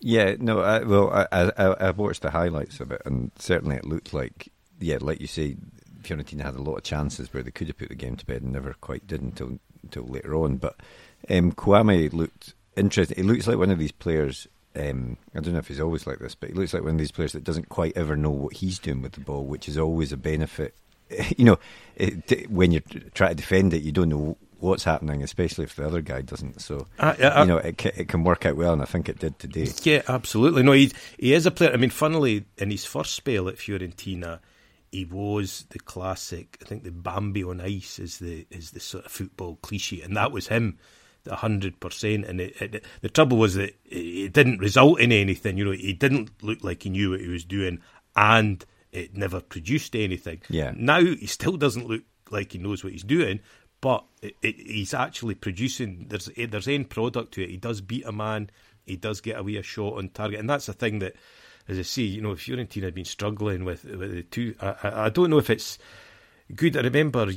Yeah, 0.00 0.36
no, 0.38 0.60
I, 0.60 0.84
well, 0.84 1.10
I, 1.10 1.50
I, 1.56 1.64
I 1.64 1.90
watched 1.90 2.22
the 2.22 2.30
highlights 2.30 2.80
of 2.80 2.92
it, 2.92 3.02
and 3.04 3.32
certainly 3.38 3.76
it 3.76 3.84
looked 3.84 4.12
like, 4.12 4.52
yeah, 4.78 4.98
like 5.00 5.20
you 5.20 5.26
say, 5.26 5.56
Fiorentina 6.02 6.42
had 6.42 6.54
a 6.54 6.62
lot 6.62 6.76
of 6.76 6.84
chances 6.84 7.32
where 7.32 7.42
they 7.42 7.50
could 7.50 7.66
have 7.66 7.78
put 7.78 7.88
the 7.88 7.94
game 7.94 8.16
to 8.16 8.26
bed 8.26 8.42
and 8.42 8.52
never 8.52 8.74
quite 8.74 9.06
did 9.06 9.20
until 9.20 9.58
until 9.82 10.04
later 10.04 10.34
on. 10.34 10.56
But 10.56 10.76
um, 11.28 11.52
Kouamé 11.52 12.12
looked 12.12 12.54
interesting. 12.76 13.16
He 13.16 13.22
looks 13.22 13.46
like 13.46 13.58
one 13.58 13.70
of 13.70 13.78
these 13.78 13.92
players. 13.92 14.46
Um, 14.76 15.16
I 15.34 15.40
don't 15.40 15.54
know 15.54 15.58
if 15.58 15.68
he's 15.68 15.80
always 15.80 16.06
like 16.06 16.20
this, 16.20 16.36
but 16.36 16.50
he 16.50 16.54
looks 16.54 16.72
like 16.72 16.84
one 16.84 16.92
of 16.92 16.98
these 16.98 17.10
players 17.10 17.32
that 17.32 17.42
doesn't 17.42 17.68
quite 17.68 17.96
ever 17.96 18.16
know 18.16 18.30
what 18.30 18.54
he's 18.54 18.78
doing 18.78 19.02
with 19.02 19.12
the 19.12 19.20
ball, 19.20 19.44
which 19.44 19.68
is 19.68 19.76
always 19.78 20.12
a 20.12 20.16
benefit. 20.16 20.74
You 21.38 21.46
know, 21.46 21.58
it, 21.96 22.50
when 22.50 22.70
you 22.70 22.80
try 23.14 23.30
to 23.30 23.34
defend 23.34 23.72
it, 23.72 23.82
you 23.82 23.92
don't 23.92 24.10
know 24.10 24.36
what's 24.58 24.84
happening, 24.84 25.22
especially 25.22 25.64
if 25.64 25.76
the 25.76 25.86
other 25.86 26.00
guy 26.00 26.22
doesn't. 26.22 26.60
So 26.60 26.86
uh, 26.98 27.14
uh, 27.20 27.40
you 27.40 27.46
know, 27.46 27.58
it 27.58 27.84
it 27.86 28.08
can 28.08 28.24
work 28.24 28.46
out 28.46 28.56
well, 28.56 28.72
and 28.72 28.82
I 28.82 28.86
think 28.86 29.08
it 29.08 29.18
did 29.18 29.38
today. 29.38 29.68
Yeah, 29.82 30.02
absolutely. 30.08 30.62
No, 30.62 30.72
he 30.72 30.92
he 31.18 31.32
is 31.32 31.46
a 31.46 31.50
player. 31.50 31.72
I 31.72 31.76
mean, 31.76 31.90
funnily, 31.90 32.44
in 32.56 32.70
his 32.70 32.84
first 32.84 33.14
spell 33.14 33.48
at 33.48 33.56
Fiorentina, 33.56 34.40
he 34.90 35.04
was 35.04 35.66
the 35.70 35.78
classic. 35.78 36.58
I 36.62 36.64
think 36.64 36.84
the 36.84 36.90
Bambi 36.90 37.44
on 37.44 37.60
ice 37.60 37.98
is 37.98 38.18
the 38.18 38.46
is 38.50 38.72
the 38.72 38.80
sort 38.80 39.06
of 39.06 39.12
football 39.12 39.56
cliche, 39.62 40.02
and 40.02 40.16
that 40.16 40.32
was 40.32 40.48
him. 40.48 40.78
hundred 41.28 41.78
percent, 41.80 42.24
and 42.24 42.40
it, 42.40 42.60
it, 42.60 42.84
the 43.02 43.08
trouble 43.08 43.36
was 43.36 43.54
that 43.54 43.74
it 43.84 44.32
didn't 44.32 44.58
result 44.58 45.00
in 45.00 45.12
anything. 45.12 45.58
You 45.58 45.64
know, 45.66 45.72
he 45.72 45.92
didn't 45.92 46.30
look 46.42 46.64
like 46.64 46.82
he 46.82 46.90
knew 46.90 47.10
what 47.10 47.20
he 47.20 47.28
was 47.28 47.44
doing, 47.44 47.80
and 48.16 48.64
it 48.92 49.16
never 49.16 49.40
produced 49.40 49.94
anything. 49.94 50.40
Yeah. 50.48 50.72
Now 50.74 51.00
he 51.00 51.26
still 51.26 51.56
doesn't 51.56 51.88
look 51.88 52.02
like 52.30 52.52
he 52.52 52.58
knows 52.58 52.84
what 52.84 52.92
he's 52.92 53.04
doing, 53.04 53.40
but 53.80 54.04
it, 54.22 54.36
it, 54.42 54.56
he's 54.56 54.94
actually 54.94 55.34
producing. 55.34 56.06
There's 56.08 56.28
eh, 56.36 56.46
there's 56.48 56.68
end 56.68 56.90
product 56.90 57.32
to 57.34 57.42
it. 57.42 57.50
He 57.50 57.56
does 57.56 57.80
beat 57.80 58.04
a 58.06 58.12
man. 58.12 58.50
He 58.86 58.96
does 58.96 59.20
get 59.20 59.38
away 59.38 59.56
a 59.56 59.62
shot 59.62 59.98
on 59.98 60.08
target, 60.08 60.40
and 60.40 60.48
that's 60.48 60.66
the 60.66 60.72
thing 60.72 60.98
that 61.00 61.14
as 61.68 61.78
I 61.78 61.82
say, 61.82 62.02
you 62.02 62.22
know, 62.22 62.32
Fiorentina 62.32 62.84
had 62.84 62.94
been 62.94 63.04
struggling 63.04 63.64
with, 63.64 63.84
with 63.84 64.12
the 64.12 64.22
two. 64.22 64.54
I, 64.60 64.74
I, 64.82 65.04
I 65.04 65.08
don't 65.10 65.30
know 65.30 65.38
if 65.38 65.50
it's 65.50 65.78
good. 66.54 66.76
I 66.76 66.80
remember 66.80 67.30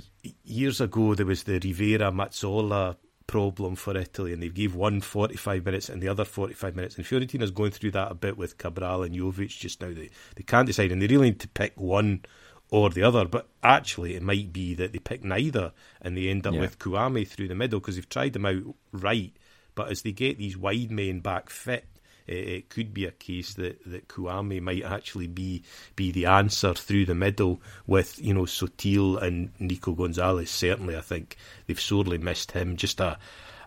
years 0.44 0.80
ago 0.80 1.16
there 1.16 1.26
was 1.26 1.44
the 1.44 1.60
Rivera 1.60 2.12
Mazzola 2.12 2.96
problem 3.28 3.76
for 3.76 3.96
Italy, 3.98 4.32
and 4.34 4.42
they 4.42 4.50
gave 4.50 4.74
one 4.74 5.02
45 5.02 5.66
minutes 5.66 5.90
and 5.90 6.02
the 6.02 6.08
other 6.08 6.24
45 6.24 6.76
minutes. 6.76 6.96
And 6.96 7.06
Fiorentina's 7.06 7.52
going 7.52 7.72
through 7.72 7.92
that 7.92 8.12
a 8.12 8.16
bit 8.16 8.38
with 8.38 8.58
Cabral 8.58 9.04
and 9.04 9.16
Jovic 9.16 9.50
just 9.50 9.82
now. 9.82 9.90
They, 9.90 10.10
they 10.36 10.44
can't 10.44 10.68
decide, 10.68 10.92
and 10.94 11.02
they 11.02 11.08
really 11.08 11.32
need 11.32 11.40
to 11.42 11.48
pick 11.50 11.80
one 11.80 12.24
or 12.72 12.90
the 12.90 13.04
other. 13.04 13.26
But 13.26 13.48
actually, 13.62 14.16
it 14.16 14.24
might 14.24 14.52
be 14.52 14.74
that 14.76 14.94
they 14.94 15.00
pick 15.00 15.24
neither 15.24 15.74
and 16.02 16.18
they 16.18 16.30
end 16.30 16.48
up 16.48 16.56
yeah. 16.56 16.62
with 16.62 16.80
Kouamé 16.80 17.28
through 17.28 17.50
the 17.50 17.56
middle 17.56 17.80
because 17.80 17.96
they've 17.96 18.10
tried 18.10 18.34
them 18.34 18.48
out 18.48 18.64
right. 18.92 19.34
But 19.76 19.92
as 19.92 20.02
they 20.02 20.12
get 20.12 20.38
these 20.38 20.58
wide 20.58 20.92
men 20.92 21.20
back 21.20 21.50
fit, 21.50 21.86
it, 22.28 22.70
could 22.70 22.94
be 22.94 23.06
a 23.06 23.12
case 23.12 23.54
that, 23.56 23.84
that 23.86 24.08
Kouamé 24.08 24.62
might 24.62 24.84
actually 24.84 25.28
be 25.28 25.64
be 25.96 26.12
the 26.12 26.28
answer 26.28 26.74
through 26.74 27.06
the 27.06 27.16
middle 27.16 27.62
with, 27.88 28.20
you 28.20 28.34
know, 28.34 28.44
Sottil 28.44 29.22
and 29.22 29.52
Nico 29.60 29.92
Gonzalez. 29.94 30.50
Certainly, 30.50 30.96
I 30.96 31.02
think 31.02 31.36
they've 31.68 31.80
sorely 31.80 32.18
missed 32.18 32.52
him. 32.52 32.78
Just 32.78 33.00
a, 33.02 33.18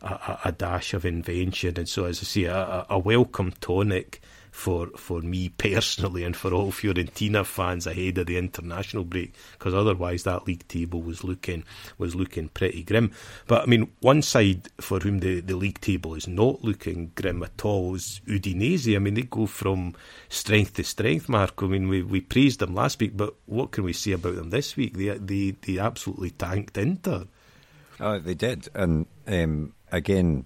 a, 0.01 0.39
a 0.47 0.53
dash 0.53 0.95
of 0.95 1.05
invention. 1.05 1.75
And 1.77 1.89
so, 1.89 2.07
as 2.07 2.21
I 2.21 2.25
say, 2.25 2.45
a, 2.45 2.87
a 2.89 2.99
welcome 2.99 3.53
tonic 3.61 4.23
for 4.55 4.87
for 4.97 5.21
me 5.21 5.49
personally 5.49 6.23
and 6.23 6.37
for 6.37 6.55
all 6.55 6.71
Fiorentina 6.71 7.45
fans 7.45 7.89
ahead 7.89 8.17
of 8.19 8.27
the 8.27 8.39
international 8.39 9.03
break 9.03 9.35
because 9.59 9.75
otherwise 9.75 10.23
that 10.23 10.47
league 10.47 10.67
table 10.69 11.03
was 11.03 11.25
looking 11.25 11.65
was 11.99 12.15
looking 12.15 12.49
pretty 12.51 12.85
grim. 12.85 13.11
But 13.49 13.65
I 13.65 13.67
mean, 13.67 13.91
one 13.99 14.23
side 14.23 14.69
for 14.81 15.01
whom 15.01 15.19
the, 15.19 15.41
the 15.41 15.57
league 15.57 15.81
table 15.81 16.15
is 16.15 16.29
not 16.29 16.63
looking 16.63 17.11
grim 17.17 17.43
at 17.43 17.65
all 17.65 17.97
is 17.97 18.21
Udinese. 18.29 18.95
I 18.95 19.01
mean, 19.01 19.15
they 19.15 19.23
go 19.23 19.47
from 19.47 19.97
strength 20.29 20.75
to 20.75 20.85
strength. 20.85 21.29
Mark. 21.29 21.61
I 21.61 21.67
mean, 21.67 21.89
we, 21.89 22.03
we 22.03 22.21
praised 22.21 22.61
them 22.61 22.77
last 22.77 23.01
week, 23.01 23.17
but 23.17 23.35
what 23.47 23.73
can 23.73 23.83
we 23.83 23.93
say 23.93 24.13
about 24.13 24.37
them 24.37 24.51
this 24.51 24.77
week? 24.77 24.97
They 24.97 25.19
they 25.19 25.57
they 25.63 25.81
absolutely 25.81 26.31
tanked 26.31 26.79
Inter. 26.79 27.25
Oh, 27.99 28.21
they 28.21 28.35
did, 28.35 28.69
and 28.73 29.07
um, 29.27 29.75
again, 29.91 30.45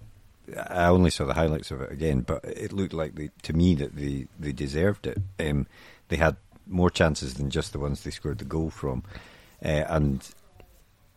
I 0.57 0.87
only 0.87 1.09
saw 1.09 1.25
the 1.25 1.33
highlights 1.33 1.71
of 1.71 1.81
it 1.81 1.91
again, 1.91 2.21
but 2.21 2.43
it 2.43 2.71
looked 2.73 2.93
like 2.93 3.15
they, 3.15 3.29
to 3.43 3.53
me 3.53 3.75
that 3.75 3.95
they, 3.95 4.27
they 4.39 4.51
deserved 4.51 5.07
it. 5.07 5.17
Um, 5.39 5.67
they 6.07 6.17
had 6.17 6.37
more 6.67 6.89
chances 6.89 7.35
than 7.35 7.49
just 7.49 7.73
the 7.73 7.79
ones 7.79 8.03
they 8.03 8.11
scored 8.11 8.37
the 8.39 8.45
goal 8.45 8.69
from, 8.69 9.03
uh, 9.63 9.85
and 9.87 10.27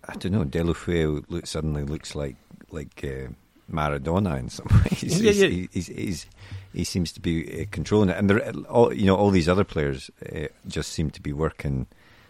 I 0.08 0.14
don't 0.14 0.32
know. 0.32 1.22
Look, 1.28 1.46
suddenly 1.46 1.84
looks 1.84 2.14
like 2.14 2.36
like 2.70 3.04
uh, 3.04 3.28
Maradona 3.70 4.38
in 4.38 4.48
some 4.48 4.66
ways. 4.84 5.20
Yeah, 5.20 5.30
yeah. 5.30 5.66
He's, 5.72 5.86
he's, 5.86 5.86
he's, 5.86 6.26
he 6.72 6.84
seems 6.84 7.12
to 7.12 7.20
be 7.20 7.62
uh, 7.62 7.64
controlling 7.70 8.08
it, 8.08 8.16
and 8.16 8.28
there, 8.28 8.50
all 8.68 8.92
you 8.92 9.06
know, 9.06 9.16
all 9.16 9.30
these 9.30 9.48
other 9.48 9.64
players 9.64 10.10
uh, 10.34 10.48
just 10.66 10.92
seem 10.92 11.10
to 11.10 11.20
be 11.20 11.32
working 11.32 11.86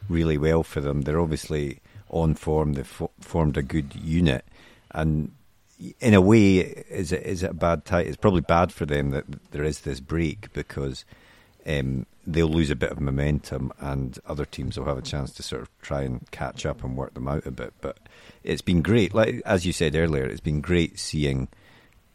really 0.08 0.38
well 0.38 0.62
for 0.62 0.80
them. 0.80 1.02
They're 1.02 1.20
obviously 1.20 1.80
on 2.10 2.34
form. 2.34 2.74
They've 2.74 2.86
fo- 2.86 3.10
formed 3.20 3.56
a 3.56 3.62
good 3.62 3.94
unit, 3.94 4.44
and 4.90 5.32
in 6.00 6.14
a 6.14 6.20
way, 6.20 6.58
is 6.58 7.12
it 7.12 7.24
is 7.24 7.42
it 7.42 7.50
a 7.50 7.54
bad 7.54 7.84
time? 7.84 8.06
It's 8.06 8.16
probably 8.16 8.40
bad 8.40 8.72
for 8.72 8.86
them 8.86 9.10
that 9.10 9.24
there 9.52 9.64
is 9.64 9.80
this 9.80 10.00
break 10.00 10.52
because 10.52 11.04
um, 11.66 12.06
they'll 12.26 12.48
lose 12.48 12.70
a 12.70 12.76
bit 12.76 12.90
of 12.90 13.00
momentum, 13.00 13.72
and 13.78 14.18
other 14.26 14.44
teams 14.44 14.78
will 14.78 14.86
have 14.86 14.98
a 14.98 15.02
chance 15.02 15.32
to 15.32 15.42
sort 15.42 15.62
of 15.62 15.68
try 15.80 16.02
and 16.02 16.30
catch 16.30 16.66
up 16.66 16.84
and 16.84 16.96
work 16.96 17.14
them 17.14 17.28
out 17.28 17.46
a 17.46 17.50
bit. 17.50 17.72
But 17.80 17.98
it's 18.42 18.62
been 18.62 18.82
great, 18.82 19.14
like 19.14 19.42
as 19.44 19.66
you 19.66 19.72
said 19.72 19.94
earlier, 19.94 20.24
it's 20.24 20.40
been 20.40 20.60
great 20.60 20.98
seeing 20.98 21.48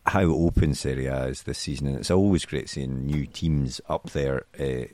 how 0.05 0.24
open 0.24 0.74
Serie 0.74 1.07
A 1.07 1.25
is 1.25 1.43
this 1.43 1.59
season, 1.59 1.88
and 1.88 1.97
it's 1.97 2.12
always 2.12 2.45
great 2.45 2.69
seeing 2.69 3.05
new 3.05 3.25
teams 3.25 3.81
up 3.89 4.12
there 4.12 4.45
uh, 4.59 4.86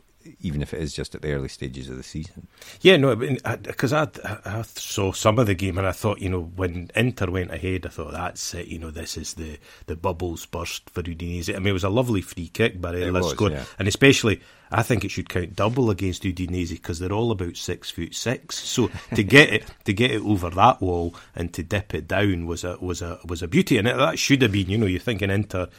even 0.42 0.62
if 0.62 0.74
it 0.74 0.82
is 0.82 0.94
just 0.94 1.16
at 1.16 1.22
the 1.22 1.34
early 1.34 1.48
stages 1.48 1.90
of 1.90 1.98
the 1.98 2.04
season. 2.04 2.48
Yeah, 2.82 2.98
no, 2.98 3.16
because 3.16 3.94
I, 3.94 4.08
I, 4.24 4.38
I, 4.46 4.62
saw 4.64 5.12
some 5.12 5.40
of 5.40 5.48
the 5.48 5.56
game 5.56 5.78
and 5.78 5.88
I 5.88 5.92
thought, 5.92 6.20
you 6.20 6.30
know, 6.30 6.42
when 6.42 6.90
Inter 6.96 7.30
went 7.30 7.52
ahead, 7.52 7.86
I 7.86 7.90
thought 7.90 8.12
that's 8.12 8.54
it. 8.54 8.68
You 8.68 8.80
know, 8.80 8.92
this 8.92 9.18
is 9.18 9.34
the 9.34 9.58
the 9.86 9.96
bubbles 9.96 10.46
burst 10.46 10.90
for 10.90 11.04
Udinese. 11.04 11.54
I 11.54 11.60
mean, 11.60 11.68
it 11.68 11.74
was 11.74 11.84
a 11.84 11.90
lovely 11.90 12.22
free 12.22 12.48
kick 12.48 12.80
by 12.80 12.94
Lascon, 12.94 13.52
yeah. 13.52 13.66
and 13.80 13.88
especially 13.88 14.42
I 14.74 14.82
think 14.82 15.06
it 15.06 15.12
should 15.12 15.30
count 15.30 15.56
double 15.56 15.92
against 15.92 16.24
Udinese 16.24 16.72
because 16.72 17.00
they're 17.00 17.12
all 17.14 17.32
about 17.32 17.56
six 17.56 17.92
foot 17.92 18.16
six. 18.16 18.58
So 18.58 18.90
to 19.16 19.24
get 19.24 19.54
it 19.54 19.66
to 19.86 19.94
get 19.94 20.12
it 20.12 20.22
over 20.22 20.50
that 20.50 20.82
wall 20.82 21.16
and 21.36 21.54
to 21.54 21.64
dip 21.64 21.94
it 21.94 22.08
down 22.08 22.48
was 22.48 22.64
a 22.64 22.78
was 22.80 23.02
a 23.02 23.20
was 23.26 23.44
a 23.44 23.48
beauty, 23.48 23.78
and 23.78 23.88
it, 23.88 23.98
that 23.98 24.20
should 24.20 24.42
have 24.42 24.52
been. 24.52 24.70
You 24.70 24.78
know, 24.80 24.88
you're 24.88 25.00
thinking 25.00 25.30
Inter 25.30 25.70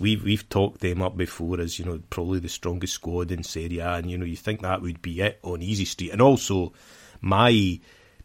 we've 0.00 0.24
we've 0.24 0.48
talked 0.48 0.80
them 0.80 1.02
up 1.02 1.16
before 1.16 1.60
as 1.60 1.78
you 1.78 1.84
know 1.84 2.00
probably 2.10 2.40
the 2.40 2.48
strongest 2.48 2.94
squad 2.94 3.30
in 3.30 3.44
Serie 3.44 3.78
A, 3.78 3.94
and 3.94 4.10
you 4.10 4.18
know 4.18 4.24
you 4.24 4.36
think 4.36 4.62
that 4.62 4.82
would 4.82 5.00
be 5.02 5.20
it 5.20 5.38
on 5.42 5.62
easy 5.62 5.84
street. 5.84 6.10
And 6.10 6.22
also, 6.22 6.72
my 7.20 7.78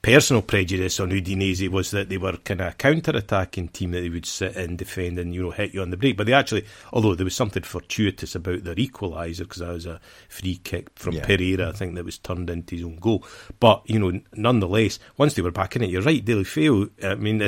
personal 0.05 0.43
prejudice 0.43 0.99
on 0.99 1.09
Udinese 1.09 1.67
was 1.67 1.89
that 1.89 2.09
they 2.09 2.17
were 2.19 2.37
kind 2.37 2.61
of 2.61 2.67
a 2.67 2.75
counter-attacking 2.75 3.69
team 3.69 3.89
that 3.89 4.01
they 4.01 4.09
would 4.09 4.27
sit 4.27 4.55
and 4.55 4.77
defend 4.77 5.17
and 5.17 5.33
you 5.33 5.41
know 5.41 5.49
hit 5.49 5.73
you 5.73 5.81
on 5.81 5.89
the 5.89 5.97
break. 5.97 6.15
But 6.15 6.27
they 6.27 6.33
actually, 6.33 6.63
although 6.93 7.15
there 7.15 7.23
was 7.23 7.35
something 7.35 7.63
fortuitous 7.63 8.35
about 8.35 8.63
their 8.63 8.75
equaliser 8.75 9.39
because 9.39 9.61
that 9.61 9.73
was 9.73 9.87
a 9.87 9.99
free 10.29 10.59
kick 10.63 10.89
from 10.95 11.15
yeah. 11.15 11.25
Pereyra, 11.25 11.69
I 11.69 11.71
think 11.71 11.95
that 11.95 12.05
was 12.05 12.19
turned 12.19 12.51
into 12.51 12.75
his 12.75 12.85
own 12.85 12.97
goal. 12.97 13.25
But 13.59 13.81
you 13.85 13.97
know, 13.97 14.21
nonetheless, 14.35 14.99
once 15.17 15.33
they 15.33 15.41
were 15.41 15.49
back 15.49 15.75
in 15.75 15.81
it, 15.81 15.89
you're 15.89 16.03
right. 16.03 16.23
Deulofeu. 16.23 16.91
I 17.03 17.15
mean, 17.15 17.41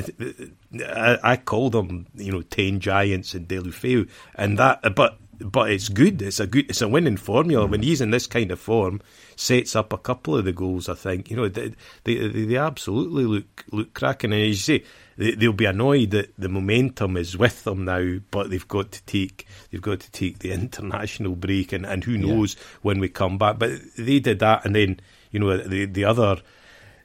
I, 0.84 1.18
I 1.24 1.38
call 1.38 1.70
them 1.70 2.08
you 2.16 2.32
know 2.32 2.42
ten 2.42 2.80
giants 2.80 3.36
in 3.36 3.46
Deulofeu, 3.46 4.10
and 4.34 4.58
that, 4.58 4.96
but 4.96 5.20
but 5.40 5.72
it's 5.72 5.90
good. 5.90 6.22
It's 6.22 6.40
a 6.40 6.48
good. 6.48 6.70
It's 6.70 6.82
a 6.82 6.88
winning 6.88 7.18
formula. 7.18 7.66
When 7.66 7.84
he's 7.84 8.02
in 8.02 8.12
this 8.12 8.28
kind 8.28 8.52
of 8.52 8.60
form, 8.60 9.02
sets 9.36 9.76
up 9.76 9.94
a 9.94 9.98
couple 9.98 10.36
of 10.36 10.46
the 10.46 10.52
goals. 10.52 10.90
I 10.90 10.96
think 10.96 11.30
you 11.30 11.36
know 11.36 11.48
they 11.48 11.74
they, 12.04 12.28
they 12.28 12.58
absolutely 12.58 13.26
look 13.26 13.66
look 13.72 13.94
cracking. 13.94 14.34
And 14.34 14.42
as 14.42 14.68
you 14.68 14.80
say, 14.80 14.86
they, 15.18 15.32
they'll 15.32 15.54
be 15.54 15.66
annoyed 15.66 16.12
that 16.12 16.34
the 16.38 16.50
momentum 16.50 17.18
is 17.18 17.38
with 17.38 17.64
them 17.64 17.86
now, 17.86 18.18
but 18.32 18.50
they've 18.50 18.68
got 18.68 18.92
to 18.94 19.04
take 19.04 19.48
they've 19.72 19.82
got 19.82 20.00
to 20.02 20.12
take 20.12 20.40
the 20.40 20.52
international 20.54 21.36
break, 21.36 21.72
and, 21.72 21.86
and 21.86 22.04
who 22.04 22.18
knows 22.18 22.56
yeah. 22.56 22.64
when 22.82 23.00
we 23.00 23.10
come 23.10 23.38
back. 23.38 23.60
But 23.60 23.72
they 23.98 24.20
did 24.20 24.40
that, 24.40 24.66
and 24.66 24.76
then 24.76 25.00
you 25.32 25.40
know 25.40 25.58
the 25.58 25.86
the 25.86 26.06
other 26.06 26.42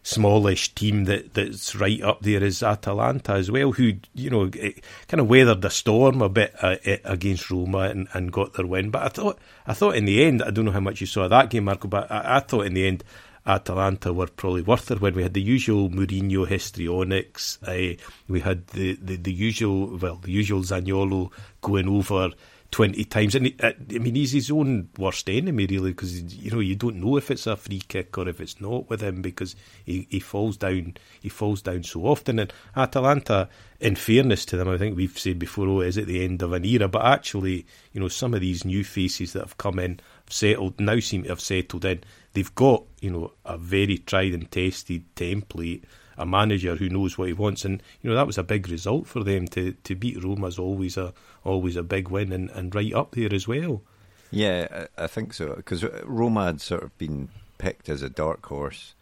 smallish 0.02 0.74
team 0.74 1.04
that, 1.04 1.34
that's 1.34 1.76
right 1.76 2.02
up 2.02 2.20
there 2.22 2.42
is 2.42 2.62
Atalanta 2.62 3.34
as 3.34 3.50
well, 3.50 3.72
who 3.72 3.94
you 4.14 4.30
know 4.30 4.50
eh, 4.58 4.72
kind 5.08 5.20
of 5.20 5.28
weathered 5.28 5.62
the 5.62 5.70
storm 5.70 6.22
a 6.22 6.28
bit 6.28 6.54
uh, 6.60 6.76
against 7.04 7.50
Roma 7.50 7.80
and, 7.90 8.08
and 8.12 8.32
got 8.32 8.54
their 8.54 8.66
win. 8.66 8.90
But 8.90 9.02
I 9.02 9.08
thought 9.08 9.38
I 9.66 9.74
thought 9.74 9.96
in 9.96 10.04
the 10.04 10.24
end, 10.24 10.42
I 10.42 10.50
don't 10.50 10.64
know 10.64 10.72
how 10.72 10.80
much 10.80 11.00
you 11.00 11.06
saw 11.06 11.28
that 11.28 11.50
game, 11.50 11.64
Marco, 11.64 11.88
but 11.88 12.10
I, 12.10 12.36
I 12.36 12.40
thought 12.40 12.66
in 12.66 12.74
the 12.74 12.86
end. 12.86 13.04
Atalanta 13.44 14.12
were 14.12 14.28
probably 14.28 14.62
worth 14.62 14.92
it 14.92 15.00
when 15.00 15.16
we 15.16 15.24
had 15.24 15.34
the 15.34 15.42
usual 15.42 15.90
Mourinho 15.90 16.46
histrionics. 16.46 17.58
Uh, 17.66 18.00
we 18.28 18.38
had 18.38 18.64
the, 18.68 18.96
the, 19.02 19.16
the 19.16 19.32
usual, 19.32 19.98
well, 19.98 20.14
the 20.22 20.30
usual 20.30 20.60
Zaniolo 20.60 21.32
going 21.60 21.88
over 21.88 22.30
20 22.72 23.04
times. 23.04 23.34
And 23.34 23.54
uh, 23.62 23.72
I 23.94 23.98
mean, 23.98 24.14
he's 24.14 24.32
his 24.32 24.50
own 24.50 24.88
worst 24.98 25.28
enemy, 25.28 25.66
really, 25.66 25.92
because, 25.92 26.34
you 26.34 26.50
know, 26.50 26.58
you 26.58 26.74
don't 26.74 26.96
know 26.96 27.16
if 27.16 27.30
it's 27.30 27.46
a 27.46 27.56
free 27.56 27.82
kick 27.86 28.16
or 28.18 28.28
if 28.28 28.40
it's 28.40 28.60
not 28.60 28.90
with 28.90 29.02
him 29.02 29.22
because 29.22 29.54
he, 29.84 30.08
he 30.10 30.18
falls 30.18 30.56
down 30.56 30.96
he 31.20 31.28
falls 31.28 31.62
down 31.62 31.84
so 31.84 32.06
often. 32.06 32.38
And 32.38 32.52
Atalanta, 32.74 33.48
in 33.78 33.94
fairness 33.94 34.44
to 34.46 34.56
them, 34.56 34.68
I 34.68 34.78
think 34.78 34.96
we've 34.96 35.16
said 35.16 35.38
before, 35.38 35.68
oh, 35.68 35.82
is 35.82 35.98
it 35.98 36.06
the 36.06 36.24
end 36.24 36.42
of 36.42 36.52
an 36.52 36.64
era? 36.64 36.88
But 36.88 37.04
actually, 37.04 37.66
you 37.92 38.00
know, 38.00 38.08
some 38.08 38.34
of 38.34 38.40
these 38.40 38.64
new 38.64 38.82
faces 38.82 39.34
that 39.34 39.42
have 39.42 39.58
come 39.58 39.78
in, 39.78 40.00
settled, 40.28 40.80
now 40.80 40.98
seem 40.98 41.24
to 41.24 41.28
have 41.28 41.40
settled 41.40 41.84
in. 41.84 42.02
They've 42.32 42.54
got, 42.54 42.84
you 43.00 43.10
know, 43.10 43.32
a 43.44 43.58
very 43.58 43.98
tried 43.98 44.32
and 44.32 44.50
tested 44.50 45.14
template 45.14 45.82
a 46.16 46.26
manager 46.26 46.76
who 46.76 46.88
knows 46.88 47.16
what 47.16 47.28
he 47.28 47.34
wants. 47.34 47.64
And 47.64 47.82
you 48.00 48.10
know 48.10 48.16
that 48.16 48.26
was 48.26 48.38
a 48.38 48.42
big 48.42 48.68
result 48.68 49.06
for 49.06 49.22
them 49.22 49.48
to 49.48 49.72
to 49.72 49.94
beat 49.94 50.22
Roma 50.22 50.46
is 50.46 50.58
always 50.58 50.96
a 50.96 51.12
always 51.44 51.76
a 51.76 51.82
big 51.82 52.08
win 52.08 52.32
and, 52.32 52.50
and 52.50 52.74
right 52.74 52.92
up 52.92 53.14
there 53.14 53.32
as 53.34 53.48
well. 53.48 53.82
Yeah, 54.30 54.86
I, 54.96 55.08
think 55.08 55.34
so 55.34 55.54
because 55.54 55.84
Roma 56.04 56.46
had 56.46 56.60
sort 56.62 56.82
of 56.82 56.96
been 56.96 57.28
picked 57.58 57.90
as 57.90 58.00
a 58.00 58.08
dark 58.08 58.46
horse 58.46 58.94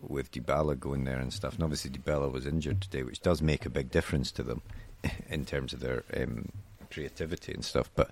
with 0.00 0.30
Dybala 0.30 0.78
going 0.78 1.04
there 1.04 1.18
and 1.18 1.32
stuff, 1.32 1.54
and 1.54 1.64
obviously 1.64 1.90
Dybala 1.90 2.30
was 2.30 2.46
injured 2.46 2.82
today, 2.82 3.02
which 3.02 3.20
does 3.20 3.42
make 3.42 3.66
a 3.66 3.70
big 3.70 3.90
difference 3.90 4.30
to 4.32 4.44
them 4.44 4.62
in 5.28 5.44
terms 5.44 5.72
of 5.72 5.80
their 5.80 6.04
um, 6.16 6.50
creativity 6.90 7.52
and 7.52 7.64
stuff. 7.64 7.90
But 7.96 8.10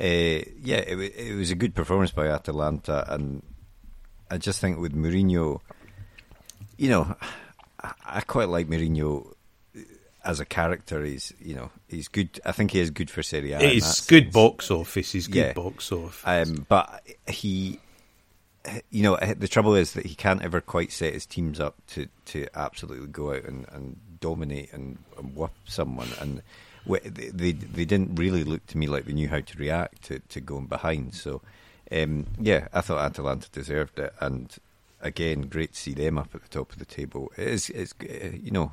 uh, 0.00 0.42
yeah, 0.62 0.78
it, 0.78 0.98
it 0.98 1.36
was 1.36 1.52
a 1.52 1.56
good 1.56 1.76
performance 1.76 2.10
by 2.10 2.26
Atalanta, 2.26 3.04
and 3.12 3.42
I 4.30 4.38
just 4.38 4.60
think 4.60 4.78
with 4.78 4.94
Mourinho, 4.94 5.60
you 6.76 6.88
know, 6.88 7.16
I 8.04 8.20
quite 8.20 8.48
like 8.48 8.68
Mourinho 8.68 9.34
as 10.24 10.40
a 10.40 10.44
character. 10.44 11.04
He's 11.04 11.32
you 11.40 11.54
know 11.54 11.70
he's 11.88 12.08
good. 12.08 12.40
I 12.44 12.52
think 12.52 12.72
he 12.72 12.80
is 12.80 12.90
good 12.90 13.10
for 13.10 13.22
Serie 13.22 13.52
A. 13.52 13.58
He's 13.58 14.00
good 14.02 14.24
sense. 14.24 14.34
box 14.34 14.70
office. 14.70 15.12
He's 15.12 15.26
good 15.26 15.36
yeah. 15.36 15.52
box 15.52 15.92
office. 15.92 16.22
Um, 16.24 16.66
but 16.68 17.02
he, 17.28 17.80
you 18.90 19.02
know, 19.02 19.16
the 19.16 19.48
trouble 19.48 19.74
is 19.74 19.92
that 19.94 20.06
he 20.06 20.14
can't 20.14 20.42
ever 20.42 20.60
quite 20.60 20.92
set 20.92 21.14
his 21.14 21.26
teams 21.26 21.60
up 21.60 21.76
to, 21.88 22.08
to 22.26 22.46
absolutely 22.54 23.08
go 23.08 23.32
out 23.32 23.44
and, 23.44 23.66
and 23.72 23.96
dominate 24.20 24.72
and, 24.72 24.98
and 25.18 25.34
whoop 25.34 25.52
someone. 25.64 26.08
And 26.20 26.42
they, 26.86 27.30
they 27.30 27.52
they 27.52 27.84
didn't 27.84 28.16
really 28.16 28.44
look 28.44 28.66
to 28.66 28.78
me 28.78 28.86
like 28.86 29.06
they 29.06 29.12
knew 29.12 29.28
how 29.28 29.40
to 29.40 29.58
react 29.58 30.02
to, 30.04 30.18
to 30.18 30.40
going 30.40 30.66
behind. 30.66 31.14
So 31.14 31.40
um, 31.92 32.26
yeah, 32.38 32.68
I 32.72 32.82
thought 32.82 33.04
Atalanta 33.04 33.48
deserved 33.50 33.98
it, 33.98 34.14
and 34.20 34.54
again, 35.00 35.42
great 35.42 35.72
to 35.72 35.78
see 35.78 35.94
them 35.94 36.18
up 36.18 36.34
at 36.34 36.42
the 36.42 36.48
top 36.48 36.72
of 36.72 36.78
the 36.78 36.84
table. 36.84 37.32
It 37.36 37.48
is, 37.48 37.70
it's, 37.70 37.94
uh, 38.02 38.36
you 38.40 38.50
know, 38.50 38.72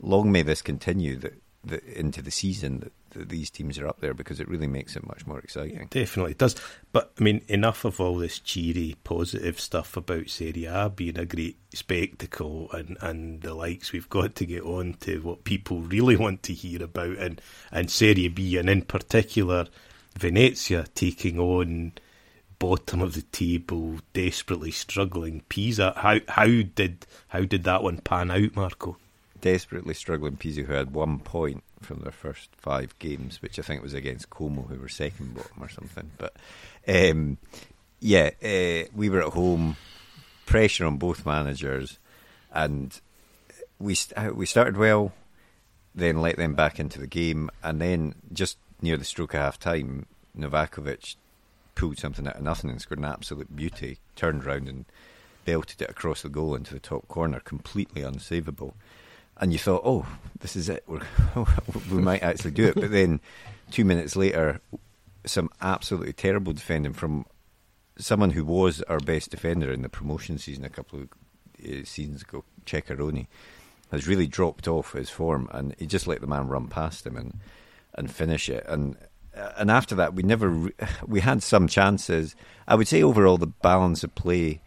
long 0.00 0.32
may 0.32 0.42
this 0.42 0.62
continue 0.62 1.16
that, 1.16 1.34
that 1.64 1.84
into 1.84 2.22
the 2.22 2.30
season 2.30 2.80
that, 2.80 2.92
that, 3.10 3.28
these 3.28 3.50
teams 3.50 3.78
are 3.78 3.86
up 3.86 4.00
there 4.00 4.14
because 4.14 4.40
it 4.40 4.48
really 4.48 4.66
makes 4.66 4.96
it 4.96 5.06
much 5.06 5.26
more 5.26 5.38
exciting. 5.38 5.86
Definitely 5.90 6.34
does. 6.34 6.56
But 6.92 7.12
I 7.18 7.22
mean, 7.22 7.42
enough 7.48 7.84
of 7.84 8.00
all 8.00 8.16
this 8.16 8.38
cheery, 8.38 8.96
positive 9.04 9.58
stuff 9.60 9.96
about 9.96 10.30
Serie 10.30 10.66
A 10.66 10.90
being 10.90 11.18
a 11.18 11.24
great 11.24 11.56
spectacle 11.72 12.70
and, 12.72 12.96
and 13.00 13.40
the 13.42 13.54
likes. 13.54 13.92
We've 13.92 14.08
got 14.08 14.34
to 14.36 14.46
get 14.46 14.62
on 14.62 14.94
to 15.00 15.20
what 15.20 15.44
people 15.44 15.80
really 15.80 16.16
want 16.16 16.42
to 16.44 16.54
hear 16.54 16.82
about, 16.82 17.18
and 17.18 17.40
and 17.72 17.90
Serie 17.90 18.28
B, 18.28 18.56
and 18.56 18.68
in 18.68 18.82
particular 18.82 19.66
Venezia 20.18 20.86
taking 20.94 21.38
on 21.38 21.92
bottom 22.58 23.00
of 23.00 23.14
the 23.14 23.22
table, 23.22 23.98
desperately 24.12 24.70
struggling 24.70 25.42
Pisa. 25.48 25.92
How 25.96 26.20
how 26.28 26.46
did 26.46 27.06
how 27.28 27.44
did 27.44 27.64
that 27.64 27.82
one 27.82 27.98
pan 27.98 28.30
out, 28.30 28.56
Marco? 28.56 28.96
Desperately 29.40 29.94
struggling 29.94 30.36
Pisa, 30.36 30.62
who 30.62 30.72
had 30.72 30.92
one 30.92 31.18
point 31.18 31.62
from 31.82 32.00
their 32.00 32.12
first 32.12 32.48
five 32.56 32.98
games, 32.98 33.42
which 33.42 33.58
I 33.58 33.62
think 33.62 33.82
was 33.82 33.94
against 33.94 34.30
Como, 34.30 34.62
who 34.62 34.80
were 34.80 34.88
second 34.88 35.34
bottom 35.34 35.62
or 35.62 35.68
something. 35.68 36.10
But 36.16 36.34
um, 36.88 37.38
yeah, 38.00 38.30
uh, 38.42 38.88
we 38.94 39.08
were 39.08 39.22
at 39.22 39.32
home, 39.32 39.76
pressure 40.46 40.86
on 40.86 40.96
both 40.96 41.26
managers, 41.26 41.98
and 42.52 42.98
we 43.78 43.94
st- 43.94 44.34
we 44.34 44.46
started 44.46 44.76
well, 44.76 45.12
then 45.94 46.20
let 46.20 46.36
them 46.36 46.54
back 46.54 46.80
into 46.80 46.98
the 46.98 47.06
game, 47.06 47.50
and 47.62 47.80
then 47.80 48.14
just 48.32 48.58
near 48.80 48.96
the 48.96 49.04
stroke 49.04 49.34
of 49.34 49.40
half 49.40 49.58
time, 49.58 50.06
Novakovich 50.36 51.16
pulled 51.74 51.98
something 51.98 52.26
out 52.26 52.36
of 52.36 52.42
nothing 52.42 52.70
and 52.70 52.80
scored 52.80 52.98
an 52.98 53.04
absolute 53.04 53.54
beauty, 53.54 53.98
turned 54.16 54.44
round 54.44 54.68
and 54.68 54.84
belted 55.44 55.82
it 55.82 55.90
across 55.90 56.22
the 56.22 56.28
goal 56.28 56.54
into 56.54 56.72
the 56.72 56.80
top 56.80 57.06
corner, 57.08 57.40
completely 57.40 58.02
unsavable. 58.02 58.74
And 59.38 59.52
you 59.52 59.58
thought, 59.58 59.82
oh, 59.84 60.06
this 60.40 60.56
is 60.56 60.68
it. 60.68 60.84
We're, 60.86 61.02
we 61.90 62.00
might 62.00 62.22
actually 62.22 62.52
do 62.52 62.66
it. 62.66 62.76
But 62.76 62.90
then 62.90 63.20
two 63.70 63.84
minutes 63.84 64.16
later, 64.16 64.60
some 65.26 65.50
absolutely 65.60 66.12
terrible 66.12 66.52
defending 66.52 66.92
from 66.92 67.26
someone 67.98 68.30
who 68.30 68.44
was 68.44 68.82
our 68.82 69.00
best 69.00 69.30
defender 69.30 69.72
in 69.72 69.82
the 69.82 69.88
promotion 69.88 70.38
season 70.38 70.64
a 70.64 70.70
couple 70.70 71.00
of 71.00 71.08
uh, 71.64 71.84
seasons 71.84 72.22
ago, 72.22 72.44
Ceccaroni, 72.66 73.28
has 73.90 74.06
really 74.06 74.26
dropped 74.26 74.66
off 74.66 74.92
his 74.92 75.10
form, 75.10 75.48
and 75.52 75.74
he 75.78 75.86
just 75.86 76.06
let 76.06 76.20
the 76.20 76.26
man 76.26 76.48
run 76.48 76.68
past 76.68 77.06
him 77.06 77.16
and 77.16 77.38
and 77.96 78.10
finish 78.10 78.48
it. 78.48 78.64
And 78.66 78.96
and 79.56 79.70
after 79.70 79.94
that, 79.96 80.14
we 80.14 80.22
never 80.22 80.48
re- 80.48 80.72
we 81.06 81.20
had 81.20 81.42
some 81.42 81.68
chances. 81.68 82.34
I 82.66 82.74
would 82.74 82.88
say 82.88 83.02
overall 83.02 83.38
the 83.38 83.46
balance 83.46 84.04
of 84.04 84.14
play, 84.14 84.60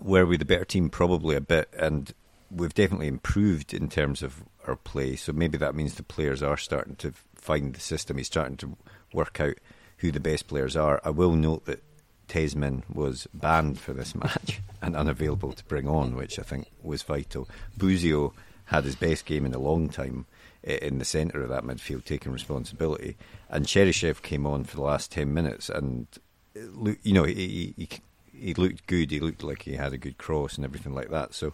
were 0.00 0.26
we 0.26 0.36
the 0.36 0.44
better 0.44 0.64
team, 0.64 0.88
probably 0.88 1.36
a 1.36 1.40
bit, 1.40 1.68
and 1.76 2.12
we've 2.50 2.74
definitely 2.74 3.08
improved 3.08 3.74
in 3.74 3.88
terms 3.88 4.22
of 4.22 4.44
our 4.66 4.76
play. 4.76 5.16
So 5.16 5.32
maybe 5.32 5.58
that 5.58 5.74
means 5.74 5.94
the 5.94 6.02
players 6.02 6.42
are 6.42 6.56
starting 6.56 6.96
to 6.96 7.12
find 7.34 7.74
the 7.74 7.80
system. 7.80 8.18
He's 8.18 8.26
starting 8.26 8.56
to 8.58 8.76
work 9.12 9.40
out 9.40 9.58
who 9.98 10.12
the 10.12 10.20
best 10.20 10.48
players 10.48 10.76
are. 10.76 11.00
I 11.04 11.10
will 11.10 11.32
note 11.32 11.66
that 11.66 11.82
Tessmann 12.28 12.82
was 12.92 13.26
banned 13.34 13.78
for 13.78 13.92
this 13.92 14.14
match 14.14 14.60
and 14.82 14.96
unavailable 14.96 15.52
to 15.52 15.64
bring 15.64 15.88
on, 15.88 16.16
which 16.16 16.38
I 16.38 16.42
think 16.42 16.68
was 16.82 17.02
vital. 17.02 17.48
Busio 17.76 18.32
had 18.66 18.84
his 18.84 18.96
best 18.96 19.26
game 19.26 19.44
in 19.44 19.54
a 19.54 19.58
long 19.58 19.88
time 19.88 20.26
in 20.62 20.98
the 20.98 21.04
centre 21.04 21.42
of 21.42 21.48
that 21.48 21.64
midfield, 21.64 22.04
taking 22.04 22.32
responsibility. 22.32 23.16
And 23.48 23.66
Cheryshev 23.66 24.22
came 24.22 24.46
on 24.46 24.64
for 24.64 24.76
the 24.76 24.82
last 24.82 25.10
ten 25.10 25.34
minutes, 25.34 25.68
and 25.68 26.06
you 26.54 27.12
know 27.12 27.24
he, 27.24 27.74
he 27.76 27.88
he 28.32 28.54
looked 28.54 28.86
good. 28.86 29.10
He 29.10 29.20
looked 29.20 29.42
like 29.42 29.62
he 29.62 29.74
had 29.74 29.92
a 29.92 29.98
good 29.98 30.18
cross 30.18 30.56
and 30.56 30.64
everything 30.64 30.94
like 30.94 31.10
that. 31.10 31.34
So 31.34 31.52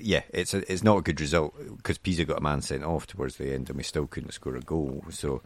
yeah, 0.00 0.22
it's 0.30 0.54
a, 0.54 0.70
it's 0.70 0.82
not 0.82 0.98
a 0.98 1.02
good 1.02 1.20
result 1.20 1.54
because 1.76 1.98
Pisa 1.98 2.24
got 2.24 2.38
a 2.38 2.42
man 2.42 2.62
sent 2.62 2.84
off 2.84 3.06
towards 3.06 3.36
the 3.36 3.52
end, 3.52 3.68
and 3.68 3.76
we 3.76 3.82
still 3.82 4.06
couldn't 4.06 4.32
score 4.32 4.56
a 4.56 4.60
goal. 4.60 5.04
So 5.10 5.42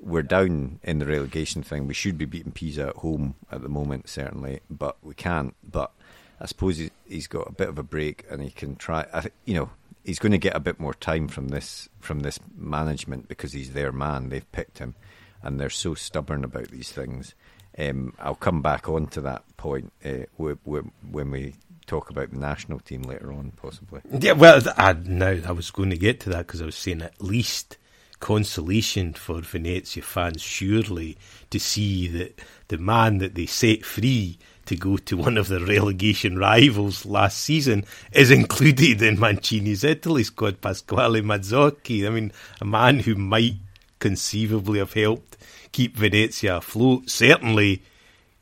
we're 0.00 0.22
down 0.22 0.80
in 0.82 0.98
the 0.98 1.06
relegation 1.06 1.62
thing. 1.62 1.86
We 1.86 1.94
should 1.94 2.18
be 2.18 2.24
beating 2.24 2.52
Pisa 2.52 2.88
at 2.88 2.96
home 2.96 3.34
at 3.50 3.62
the 3.62 3.68
moment, 3.68 4.08
certainly, 4.08 4.60
but 4.68 4.96
we 5.02 5.14
can't. 5.14 5.54
But 5.62 5.92
I 6.40 6.46
suppose 6.46 6.80
he's 7.06 7.26
got 7.26 7.48
a 7.48 7.52
bit 7.52 7.68
of 7.68 7.78
a 7.78 7.82
break, 7.82 8.24
and 8.30 8.42
he 8.42 8.50
can 8.50 8.76
try. 8.76 9.06
You 9.44 9.54
know, 9.54 9.70
he's 10.06 10.20
going 10.20 10.32
to 10.32 10.38
get 10.38 10.56
a 10.56 10.60
bit 10.60 10.78
more 10.80 10.94
time 10.94 11.28
from 11.28 11.48
this 11.48 11.88
from 12.00 12.20
this 12.20 12.38
management 12.56 13.28
because 13.28 13.52
he's 13.52 13.72
their 13.72 13.92
man. 13.92 14.28
They've 14.28 14.50
picked 14.52 14.78
him, 14.78 14.94
and 15.42 15.60
they're 15.60 15.68
so 15.68 15.94
stubborn 15.94 16.44
about 16.44 16.68
these 16.68 16.92
things. 16.92 17.34
Um, 17.78 18.14
I'll 18.18 18.36
come 18.36 18.62
back 18.62 18.88
on 18.88 19.08
to 19.08 19.20
that 19.22 19.44
point 19.58 19.92
uh, 20.04 20.24
when 20.38 21.30
we 21.30 21.54
talk 21.86 22.08
about 22.08 22.30
the 22.30 22.38
national 22.38 22.80
team 22.80 23.02
later 23.02 23.32
on, 23.32 23.52
possibly. 23.56 24.00
Yeah, 24.10 24.32
well, 24.32 24.62
I, 24.78 24.94
now 24.94 25.36
I 25.46 25.52
was 25.52 25.70
going 25.70 25.90
to 25.90 25.98
get 25.98 26.20
to 26.20 26.30
that 26.30 26.46
because 26.46 26.62
I 26.62 26.66
was 26.66 26.76
saying 26.76 27.02
at 27.02 27.20
least 27.20 27.76
consolation 28.18 29.12
for 29.12 29.42
Venezia 29.42 30.02
fans, 30.02 30.40
surely, 30.40 31.18
to 31.50 31.60
see 31.60 32.08
that 32.08 32.40
the 32.68 32.78
man 32.78 33.18
that 33.18 33.34
they 33.34 33.46
set 33.46 33.84
free 33.84 34.38
to 34.66 34.76
go 34.76 34.96
to 34.96 35.16
one 35.16 35.36
of 35.36 35.48
the 35.48 35.64
relegation 35.64 36.38
rivals 36.38 37.06
last 37.06 37.38
season 37.38 37.84
is 38.12 38.30
included 38.30 39.02
in 39.02 39.16
Mancini's 39.16 39.84
Italy 39.84 40.24
squad, 40.24 40.60
Pasquale 40.60 41.22
Mazzocchi. 41.22 42.06
I 42.06 42.10
mean, 42.10 42.32
a 42.60 42.64
man 42.64 43.00
who 43.00 43.14
might 43.14 43.54
conceivably 43.98 44.78
have 44.78 44.92
helped 44.92 45.36
keep 45.72 45.96
Venezia 45.96 46.56
afloat, 46.56 47.10
certainly 47.10 47.82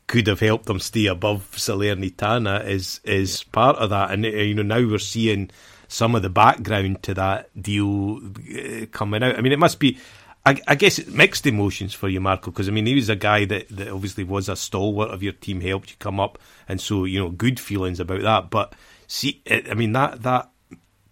could 0.06 0.26
have 0.26 0.40
helped 0.40 0.66
them 0.66 0.80
stay 0.80 1.06
above 1.06 1.50
Salernitana 1.52 2.66
is 2.66 3.00
is 3.04 3.42
part 3.44 3.76
of 3.76 3.90
that. 3.90 4.10
And 4.10 4.24
uh, 4.24 4.28
you 4.28 4.54
know 4.54 4.62
now 4.62 4.86
we're 4.86 4.98
seeing 4.98 5.50
some 5.88 6.14
of 6.14 6.22
the 6.22 6.30
background 6.30 7.02
to 7.04 7.14
that 7.14 7.50
deal 7.60 8.18
uh, 8.18 8.86
coming 8.92 9.22
out. 9.22 9.36
I 9.36 9.40
mean, 9.40 9.52
it 9.52 9.58
must 9.58 9.80
be 9.80 9.98
I, 10.46 10.60
I 10.68 10.74
guess 10.74 11.06
mixed 11.06 11.46
emotions 11.46 11.94
for 11.94 12.08
you, 12.08 12.20
Marco, 12.20 12.50
because 12.50 12.68
I 12.68 12.72
mean 12.72 12.86
he 12.86 12.94
was 12.94 13.08
a 13.08 13.16
guy 13.16 13.44
that, 13.46 13.68
that 13.70 13.88
obviously 13.88 14.24
was 14.24 14.48
a 14.48 14.56
stalwart 14.56 15.10
of 15.10 15.22
your 15.22 15.32
team, 15.32 15.60
helped 15.60 15.90
you 15.90 15.96
come 15.98 16.20
up, 16.20 16.38
and 16.68 16.80
so 16.80 17.04
you 17.04 17.18
know 17.18 17.30
good 17.30 17.58
feelings 17.58 17.98
about 17.98 18.22
that. 18.22 18.50
But 18.50 18.74
see, 19.06 19.40
I 19.50 19.74
mean 19.74 19.92
that 19.92 20.22
that 20.22 20.50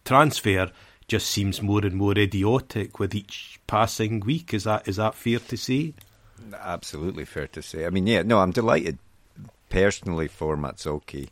transfer 0.05 0.71
just 1.09 1.31
seems 1.31 1.62
more 1.62 1.81
and 1.85 1.95
more 1.95 2.16
idiotic 2.16 2.99
with 2.99 3.14
each 3.14 3.59
passing 3.66 4.21
week. 4.21 4.53
Is 4.53 4.64
that 4.64 4.87
is 4.87 4.97
that 4.97 5.14
fair 5.14 5.38
to 5.38 5.57
say? 5.57 5.95
Absolutely 6.59 7.25
fair 7.25 7.47
to 7.49 7.62
say. 7.62 7.87
I 7.87 7.90
mean, 7.90 8.07
yeah, 8.07 8.23
no, 8.23 8.40
I'm 8.40 8.51
delighted 8.51 8.99
personally 9.71 10.29
for 10.29 10.57
Mazzocchi. 10.57 11.29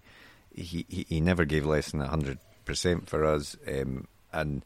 He 0.54 0.86
he, 0.88 1.06
he 1.08 1.20
never 1.20 1.44
gave 1.44 1.66
less 1.66 1.90
than 1.90 2.00
hundred 2.00 2.38
percent 2.64 3.08
for 3.08 3.26
us, 3.26 3.56
um, 3.68 4.06
and 4.32 4.64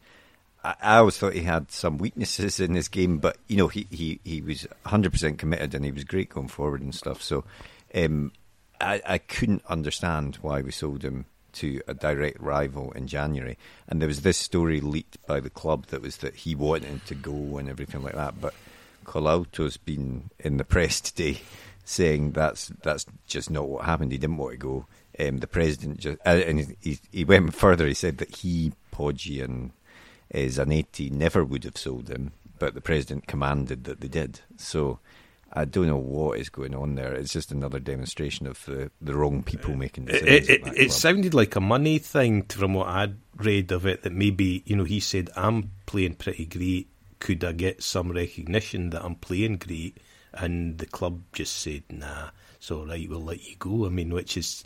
I, 0.64 0.96
always 0.96 1.18
thought 1.18 1.34
he 1.34 1.42
had 1.42 1.70
some 1.70 1.98
weaknesses 1.98 2.58
in 2.58 2.74
his 2.74 2.88
game, 2.88 3.18
but 3.18 3.36
you 3.48 3.56
know 3.56 3.68
he, 3.68 3.86
he, 3.90 4.20
he 4.24 4.40
was 4.40 4.66
100% 4.86 5.38
committed 5.38 5.74
and 5.74 5.84
he 5.84 5.92
was 5.92 6.04
great 6.04 6.30
going 6.30 6.48
forward 6.48 6.80
and 6.80 6.94
stuff. 6.94 7.22
So 7.22 7.44
um, 7.94 8.32
I, 8.80 9.02
I 9.06 9.18
couldn't 9.18 9.64
understand 9.66 10.36
why 10.36 10.62
we 10.62 10.70
sold 10.72 11.02
him 11.02 11.26
to 11.54 11.80
a 11.86 11.94
direct 11.94 12.40
rival 12.40 12.92
in 12.92 13.06
January. 13.06 13.56
And 13.88 14.00
there 14.00 14.08
was 14.08 14.22
this 14.22 14.38
story 14.38 14.80
leaked 14.80 15.24
by 15.26 15.40
the 15.40 15.50
club 15.50 15.86
that 15.86 16.02
was 16.02 16.18
that 16.18 16.34
he 16.34 16.54
wanted 16.54 17.04
to 17.06 17.14
go 17.14 17.58
and 17.58 17.68
everything 17.68 18.02
like 18.02 18.14
that. 18.14 18.40
But 18.40 18.54
Collauto's 19.04 19.76
been 19.76 20.30
in 20.38 20.56
the 20.56 20.64
press 20.64 21.00
today 21.00 21.40
saying 21.84 22.32
that's 22.32 22.68
that's 22.82 23.04
just 23.26 23.50
not 23.50 23.68
what 23.68 23.84
happened. 23.84 24.12
He 24.12 24.18
didn't 24.18 24.38
want 24.38 24.52
to 24.52 24.58
go. 24.58 24.86
Um, 25.18 25.38
the 25.38 25.46
president 25.46 26.00
just 26.00 26.18
uh, 26.26 26.30
and 26.30 26.76
he, 26.80 26.98
he 27.12 27.24
went 27.24 27.54
further. 27.54 27.86
He 27.86 27.94
said 27.94 28.18
that 28.18 28.36
he, 28.36 28.72
Poggi, 28.92 29.44
and 29.44 29.70
Zanetti 30.32 31.10
never 31.10 31.44
would 31.44 31.64
have 31.64 31.76
sold 31.76 32.08
him, 32.08 32.32
but 32.58 32.74
the 32.74 32.80
president 32.80 33.26
commanded 33.26 33.84
that 33.84 34.00
they 34.00 34.08
did. 34.08 34.40
So 34.56 35.00
I 35.56 35.64
don't 35.64 35.86
know 35.86 35.96
what 35.96 36.40
is 36.40 36.48
going 36.48 36.74
on 36.74 36.96
there. 36.96 37.14
It's 37.14 37.32
just 37.32 37.52
another 37.52 37.78
demonstration 37.78 38.46
of 38.48 38.64
the, 38.64 38.90
the 39.00 39.14
wrong 39.14 39.44
people 39.44 39.74
uh, 39.74 39.76
making 39.76 40.06
decisions. 40.06 40.48
It, 40.48 40.66
it, 40.66 40.76
it 40.76 40.92
sounded 40.92 41.32
like 41.32 41.54
a 41.54 41.60
money 41.60 41.98
thing 41.98 42.42
from 42.42 42.74
what 42.74 42.88
I'd 42.88 43.16
read 43.36 43.70
of 43.70 43.86
it. 43.86 44.02
That 44.02 44.12
maybe 44.12 44.64
you 44.66 44.74
know 44.74 44.84
he 44.84 44.98
said 44.98 45.30
I'm 45.36 45.70
playing 45.86 46.14
pretty 46.14 46.46
great. 46.46 46.88
Could 47.20 47.44
I 47.44 47.52
get 47.52 47.82
some 47.82 48.10
recognition 48.10 48.90
that 48.90 49.04
I'm 49.04 49.14
playing 49.14 49.58
great? 49.58 49.98
And 50.32 50.78
the 50.78 50.86
club 50.86 51.22
just 51.32 51.56
said, 51.56 51.84
"Nah, 51.88 52.30
it's 52.56 52.72
all 52.72 52.86
right. 52.86 53.08
We'll 53.08 53.22
let 53.22 53.48
you 53.48 53.54
go." 53.56 53.86
I 53.86 53.90
mean, 53.90 54.12
which 54.12 54.36
is 54.36 54.64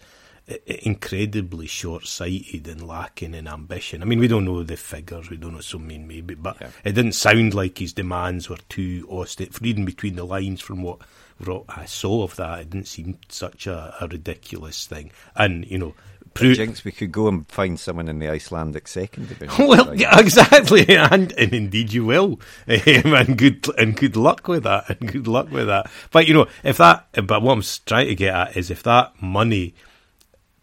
incredibly 0.67 1.67
short-sighted 1.67 2.69
and 2.69 2.87
lacking 2.87 3.35
in 3.35 3.47
ambition. 3.47 4.03
I 4.03 4.07
mean, 4.07 4.19
we 4.19 4.29
don't 4.29 4.45
know 4.45 4.63
the 4.63 4.77
figures, 4.77 5.29
we 5.29 5.37
don't 5.37 5.55
know 5.55 5.61
so 5.61 5.79
mean 5.79 6.07
maybe, 6.07 6.35
but 6.35 6.57
yeah. 6.61 6.71
it 6.85 6.93
didn't 6.93 7.13
sound 7.13 7.55
like 7.55 7.79
his 7.79 7.93
demands 7.93 8.49
were 8.49 8.59
too 8.69 9.07
austere. 9.11 9.49
Reading 9.61 9.85
between 9.85 10.17
the 10.17 10.25
lines 10.25 10.61
from 10.61 10.83
what, 10.83 10.99
what 11.45 11.65
I 11.69 11.85
saw 11.85 12.23
of 12.23 12.37
that, 12.37 12.61
it 12.61 12.71
didn't 12.71 12.89
seem 12.89 13.19
such 13.29 13.67
a, 13.67 13.95
a 14.01 14.09
ridiculous 14.09 14.87
thing. 14.87 15.11
And 15.37 15.71
you 15.71 15.79
know, 15.79 15.95
Pro- 16.35 16.55
Jinx, 16.55 16.85
we 16.85 16.93
could 16.93 17.13
go 17.13 17.29
and 17.29 17.47
find 17.49 17.79
someone 17.79 18.09
in 18.09 18.19
the 18.19 18.29
Icelandic 18.29 18.89
second 18.89 19.29
division. 19.29 19.67
well, 19.67 19.95
yeah, 19.95 20.19
exactly, 20.19 20.87
and 20.97 21.33
and 21.33 21.53
indeed 21.53 21.93
you 21.93 22.05
will, 22.05 22.41
um, 22.69 22.79
and 22.87 23.37
good 23.37 23.67
and 23.77 23.97
good 23.97 24.17
luck 24.17 24.49
with 24.49 24.63
that, 24.63 24.89
and 24.89 25.13
good 25.13 25.27
luck 25.27 25.51
with 25.51 25.67
that. 25.67 25.91
But 26.11 26.27
you 26.27 26.35
know, 26.35 26.47
if 26.63 26.79
that, 26.79 27.09
but 27.27 27.43
what 27.43 27.53
I'm 27.53 27.63
trying 27.87 28.09
to 28.09 28.15
get 28.15 28.35
at 28.35 28.57
is 28.57 28.71
if 28.71 28.83
that 28.85 29.21
money 29.21 29.75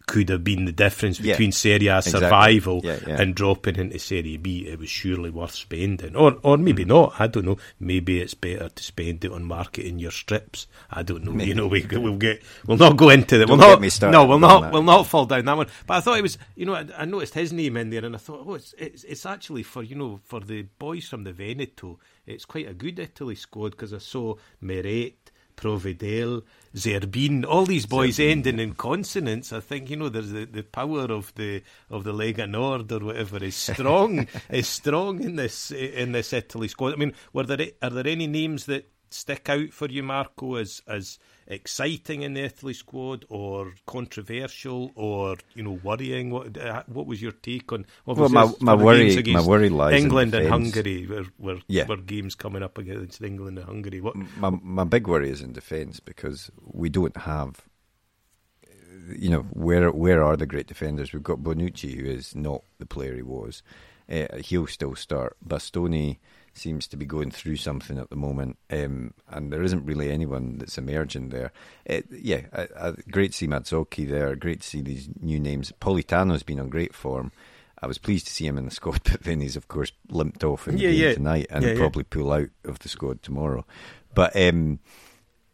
could 0.06 0.30
have 0.30 0.44
been 0.44 0.66
the 0.66 0.72
difference 0.72 1.20
between 1.20 1.50
yeah, 1.50 1.56
Serie 1.56 1.88
A 1.88 2.02
survival 2.02 2.78
exactly. 2.80 3.12
yeah, 3.12 3.18
yeah. 3.18 3.22
and 3.22 3.36
dropping 3.36 3.78
into 3.78 4.00
Serie 4.00 4.38
B, 4.38 4.68
it 4.68 4.80
was 4.80 4.90
surely 4.90 5.30
worth 5.30 5.56
spending. 5.56 6.16
Or 6.16 6.38
or 6.44 6.58
maybe 6.58 6.86
mm. 6.86 6.90
not. 6.90 7.16
I 7.20 7.28
don't 7.28 7.46
know. 7.46 7.58
Maybe 7.80 8.20
it's 8.20 8.34
better 8.34 8.70
to 8.70 8.84
spend 8.84 9.26
it 9.26 9.32
on 9.32 9.44
marketing 9.44 10.00
your 10.00 10.12
strips. 10.12 10.68
I 10.90 11.04
don't 11.04 11.24
know. 11.24 11.32
Maybe. 11.32 11.50
You 11.50 11.56
know, 11.56 11.68
we, 11.68 11.86
will 11.86 12.18
get 12.18 12.44
we'll 12.66 12.78
not 12.78 12.98
go 12.98 13.10
into 13.10 13.38
that. 13.38 13.48
We'll 13.48 13.58
not. 13.58 13.82
no, 14.12 14.26
we'll 14.26 14.40
not. 14.40 14.72
We'll 14.72 14.84
not 14.84 15.08
fall 15.08 15.26
down 15.26 15.46
that 15.46 15.58
one. 15.58 15.68
But 15.88 15.98
I 15.98 16.00
thought 16.02 16.18
it 16.18 16.24
was. 16.24 16.38
You 16.56 16.66
know, 16.66 16.76
I, 16.76 16.86
I 16.98 17.06
noticed 17.06 17.34
his 17.34 17.52
name 17.54 17.78
in 17.78 17.90
there, 17.90 18.06
and 18.06 18.16
I 18.16 18.20
thought, 18.20 18.44
oh, 18.46 18.54
it's, 18.56 18.74
it's 18.78 19.04
it's 19.04 19.26
actually 19.26 19.64
for 19.64 19.84
you 19.84 19.96
know 19.96 20.20
for 20.24 20.40
the 20.40 20.64
boys 20.80 21.08
from 21.08 21.24
the 21.24 21.34
Veneto. 21.34 22.00
It's 22.26 22.46
quite 22.46 22.68
a 22.68 22.74
good 22.74 23.00
Italy 23.00 23.36
squad 23.36 23.72
because 23.72 23.94
I 23.94 24.00
saw 24.00 24.36
Meret. 24.62 25.32
Provedel, 25.56 26.44
Zerbin, 26.76 27.46
all 27.46 27.66
these 27.66 27.86
boys 27.86 28.18
Zerbin. 28.18 28.32
ending 28.32 28.60
in 28.60 28.74
consonants. 28.74 29.54
I 29.54 29.60
think 29.60 29.90
you 29.90 29.96
know 29.96 30.10
there's 30.10 30.32
the, 30.32 30.46
the 30.46 30.64
power 30.64 31.04
of 31.12 31.34
the 31.36 31.64
of 31.90 32.04
the 32.04 32.14
Lega 32.14 32.50
Nord 32.50 32.92
or 32.92 33.00
whatever 33.00 33.44
is 33.44 33.56
strong 33.56 34.28
is 34.50 34.68
strong 34.68 35.24
in 35.24 35.36
this 35.36 35.72
in 35.72 36.12
this 36.12 36.34
Italy 36.34 36.68
squad. 36.68 36.94
I 36.94 36.98
mean, 36.98 37.14
were 37.34 37.44
there 37.44 37.68
are 37.82 37.90
there 37.90 38.08
any 38.08 38.28
names 38.28 38.66
that 38.66 38.90
stick 39.10 39.50
out 39.50 39.72
for 39.72 39.88
you, 39.88 40.04
Marco, 40.04 40.56
as 40.56 40.82
as 40.88 41.20
exciting 41.48 42.24
in 42.24 42.34
the 42.34 42.44
Italy 42.44 42.74
squad 42.74 43.26
or 43.30 43.74
controversial 43.86 44.92
or 44.96 45.38
you 45.54 45.64
know 45.64 45.80
worrying? 45.84 46.32
What 46.32 46.58
uh, 46.58 46.84
what 46.88 47.06
was 47.06 47.22
your 47.22 47.32
take 47.32 47.72
on? 47.72 47.86
Well, 48.06 48.30
my 48.30 48.52
my 48.60 48.76
worry 48.76 49.22
my 49.32 49.42
worry 49.42 49.70
lies 49.70 50.02
England 50.02 50.34
and 50.34 50.48
Hungary 50.50 51.06
were 51.08 51.26
were, 51.38 51.60
yeah. 51.68 51.86
were 51.86 51.98
games 51.98 52.36
coming 52.36 52.64
up 52.64 52.78
against 52.78 53.22
England 53.22 53.58
and 53.58 53.68
Hungary. 53.68 54.02
What 54.02 54.16
my 54.16 54.50
my 54.62 54.84
big 54.84 55.08
worry 55.08 55.30
is 55.30 55.42
in 55.42 55.54
defence 55.54 56.00
because 56.00 56.52
we 56.62 56.90
don't 56.90 57.18
have. 57.18 57.62
You 59.16 59.30
know 59.30 59.42
where 59.52 59.92
where 59.92 60.24
are 60.24 60.36
the 60.36 60.48
great 60.48 60.68
defenders? 60.68 61.14
We've 61.14 61.22
got 61.22 61.40
Bonucci, 61.40 61.96
who 61.96 62.06
is 62.06 62.36
not 62.36 62.64
the 62.80 62.88
player 62.88 63.16
he 63.16 63.22
was. 63.22 63.62
Uh, 64.10 64.38
he'll 64.38 64.68
still 64.68 64.96
start. 64.96 65.36
Bastoni 65.48 66.18
seems 66.58 66.88
to 66.88 66.98
be 66.98 67.06
going 67.06 67.32
through 67.32 67.58
something 67.58 67.98
at 67.98 68.10
the 68.10 68.16
moment, 68.16 68.58
um, 68.70 69.14
and 69.30 69.52
there 69.52 69.64
isn't 69.64 69.86
really 69.86 70.12
anyone 70.12 70.58
that's 70.58 70.78
emerging 70.78 71.30
there. 71.30 71.52
It, 71.86 72.08
yeah, 72.12 72.42
I, 72.54 72.68
I, 72.80 72.94
great 73.12 73.32
to 73.32 73.38
see 73.38 73.48
Mazzocchi 73.48 74.08
there. 74.08 74.36
Great 74.36 74.62
to 74.62 74.68
see 74.68 74.82
these 74.82 75.10
new 75.20 75.40
names. 75.40 75.72
Politano's 75.80 76.44
been 76.44 76.60
on 76.60 76.70
great 76.70 76.94
form. 76.94 77.32
I 77.82 77.88
was 77.88 77.98
pleased 77.98 78.28
to 78.28 78.34
see 78.34 78.48
him 78.48 78.58
in 78.58 78.66
the 78.66 78.72
squad, 78.72 79.02
but 79.12 79.24
then 79.24 79.42
he's 79.42 79.56
of 79.56 79.68
course 79.68 79.92
limped 80.10 80.44
off 80.44 80.68
in 80.68 80.76
the 80.76 80.82
yeah, 80.84 80.92
game 80.92 81.02
yeah. 81.02 81.14
tonight 81.14 81.48
and 81.50 81.66
yeah, 81.66 81.76
probably 81.76 82.04
pull 82.04 82.32
out 82.32 82.50
of 82.64 82.80
the 82.80 82.90
squad 82.90 83.22
tomorrow. 83.22 83.66
But 84.14 84.36
um, 84.36 84.80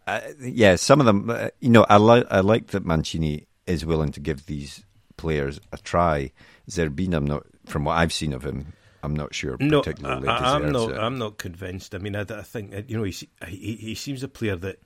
uh, 0.07 0.21
yeah, 0.39 0.75
some 0.75 0.99
of 0.99 1.05
them, 1.05 1.29
uh, 1.29 1.49
you 1.59 1.69
know, 1.69 1.85
I 1.89 1.97
like 1.97 2.25
I 2.29 2.39
like 2.41 2.67
that 2.67 2.85
Mancini 2.85 3.47
is 3.65 3.85
willing 3.85 4.11
to 4.13 4.19
give 4.19 4.45
these 4.45 4.83
players 5.17 5.59
a 5.71 5.77
try. 5.77 6.31
Zerbin, 6.69 7.13
I'm 7.13 7.25
not, 7.25 7.43
from 7.65 7.85
what 7.85 7.97
I've 7.97 8.13
seen 8.13 8.33
of 8.33 8.43
him, 8.43 8.73
I'm 9.03 9.15
not 9.15 9.33
sure 9.33 9.57
particularly. 9.57 10.27
No, 10.27 10.31
I, 10.31 10.55
am 10.55 10.71
not. 10.71 10.91
It. 10.91 10.97
I'm 10.97 11.17
not 11.17 11.37
convinced. 11.37 11.95
I 11.95 11.97
mean, 11.97 12.15
I, 12.15 12.21
I 12.21 12.41
think 12.41 12.73
you 12.87 12.97
know 12.97 13.03
he, 13.03 13.13
he, 13.47 13.75
he 13.75 13.95
seems 13.95 14.23
a 14.23 14.27
player 14.27 14.55
that 14.57 14.79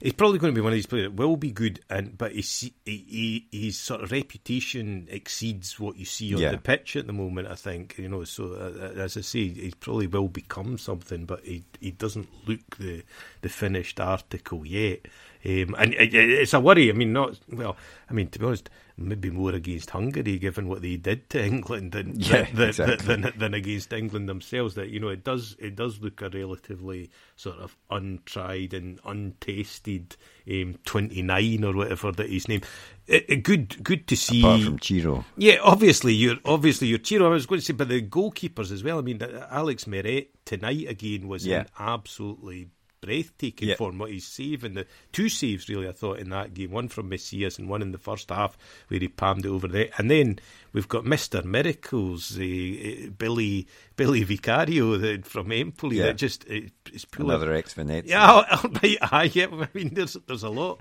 he's 0.00 0.12
probably 0.12 0.38
going 0.38 0.52
to 0.52 0.54
be 0.54 0.60
one 0.60 0.72
of 0.72 0.76
these 0.76 0.86
players 0.86 1.04
that 1.04 1.14
will 1.14 1.36
be 1.36 1.52
good, 1.52 1.80
and 1.88 2.16
but 2.18 2.32
his 2.32 2.70
he, 2.84 3.46
his 3.52 3.78
sort 3.78 4.02
of 4.02 4.10
reputation 4.10 5.06
exceeds 5.10 5.78
what 5.78 5.96
you 5.96 6.04
see 6.04 6.34
on 6.34 6.40
yeah. 6.40 6.50
the 6.50 6.58
pitch 6.58 6.96
at 6.96 7.06
the 7.06 7.12
moment. 7.12 7.48
I 7.48 7.54
think 7.54 7.96
you 7.98 8.08
know. 8.08 8.24
So 8.24 8.54
uh, 8.54 8.98
as 8.98 9.16
I 9.16 9.20
say, 9.20 9.48
he 9.48 9.72
probably 9.78 10.08
will 10.08 10.28
become 10.28 10.78
something, 10.78 11.26
but 11.26 11.44
he 11.44 11.64
he 11.80 11.92
doesn't 11.92 12.28
look 12.46 12.76
the 12.78 13.04
the 13.42 13.48
finished 13.48 14.00
article 14.00 14.66
yet. 14.66 15.06
Um, 15.46 15.76
and 15.78 15.94
it's 15.94 16.54
a 16.54 16.60
worry. 16.60 16.88
I 16.90 16.92
mean, 16.92 17.12
not 17.12 17.38
well. 17.48 17.76
I 18.10 18.14
mean, 18.14 18.28
to 18.30 18.38
be 18.38 18.46
honest, 18.46 18.68
maybe 18.96 19.30
more 19.30 19.52
against 19.52 19.90
Hungary, 19.90 20.38
given 20.38 20.66
what 20.66 20.82
they 20.82 20.96
did 20.96 21.30
to 21.30 21.44
England, 21.44 21.92
than 21.92 22.14
yeah, 22.18 22.46
than, 22.52 22.68
exactly. 22.68 22.96
than, 22.96 23.32
than, 23.36 23.54
against 23.54 23.92
England 23.92 24.28
themselves. 24.28 24.74
That 24.74 24.88
you 24.88 24.98
know, 24.98 25.08
it 25.08 25.22
does 25.22 25.54
it 25.60 25.76
does 25.76 26.00
look 26.00 26.20
a 26.20 26.30
relatively 26.30 27.10
sort 27.36 27.58
of 27.58 27.76
untried 27.90 28.74
and 28.74 28.98
untasted 29.04 30.16
um, 30.50 30.78
twenty 30.84 31.22
nine 31.22 31.62
or 31.62 31.74
whatever 31.74 32.10
that 32.10 32.28
his 32.28 32.48
name. 32.48 32.62
It, 33.06 33.26
it, 33.28 33.36
good, 33.44 33.84
good 33.84 34.08
to 34.08 34.16
see. 34.16 34.40
Apart 34.40 34.62
from 34.62 34.80
Ciro, 34.80 35.24
yeah, 35.36 35.58
obviously 35.62 36.12
you're 36.12 36.38
obviously 36.44 36.88
you're 36.88 37.04
Ciro. 37.04 37.26
I 37.26 37.34
was 37.34 37.46
going 37.46 37.60
to 37.60 37.64
say, 37.64 37.72
but 37.72 37.88
the 37.88 38.02
goalkeepers 38.02 38.72
as 38.72 38.82
well. 38.82 38.98
I 38.98 39.02
mean, 39.02 39.22
Alex 39.22 39.84
Meret 39.84 40.28
tonight 40.44 40.88
again 40.88 41.28
was 41.28 41.46
yeah. 41.46 41.66
absolutely 41.78 42.70
breathtaking 43.06 43.68
yep. 43.68 43.78
form 43.78 43.98
what 43.98 44.10
he's 44.10 44.26
saving. 44.26 44.74
The 44.74 44.86
two 45.12 45.28
saves 45.28 45.68
really 45.68 45.88
I 45.88 45.92
thought 45.92 46.18
in 46.18 46.30
that 46.30 46.52
game, 46.52 46.72
one 46.72 46.88
from 46.88 47.08
Messias 47.08 47.58
and 47.58 47.68
one 47.68 47.80
in 47.80 47.92
the 47.92 47.98
first 47.98 48.30
half 48.30 48.58
where 48.88 49.00
he 49.00 49.08
palmed 49.08 49.46
it 49.46 49.48
over 49.48 49.68
there. 49.68 49.88
And 49.96 50.10
then 50.10 50.40
we've 50.72 50.88
got 50.88 51.04
Mister 51.04 51.42
Miracles, 51.42 52.36
uh, 52.36 53.10
Billy 53.16 53.68
Billy 53.94 54.24
Vicario 54.24 54.96
the, 54.98 55.22
from 55.22 55.52
Empoli 55.52 55.98
yeah. 55.98 56.06
that 56.06 56.16
just 56.16 56.44
uh, 56.50 56.60
is 56.92 57.06
another 57.16 57.52
ex 57.54 57.74
Venezia. 57.74 58.10
Yeah, 58.10 58.26
I, 58.50 58.98
I, 59.00 59.30
I 59.34 59.68
mean 59.72 59.94
there's 59.94 60.16
there's 60.26 60.42
a 60.42 60.50
lot 60.50 60.80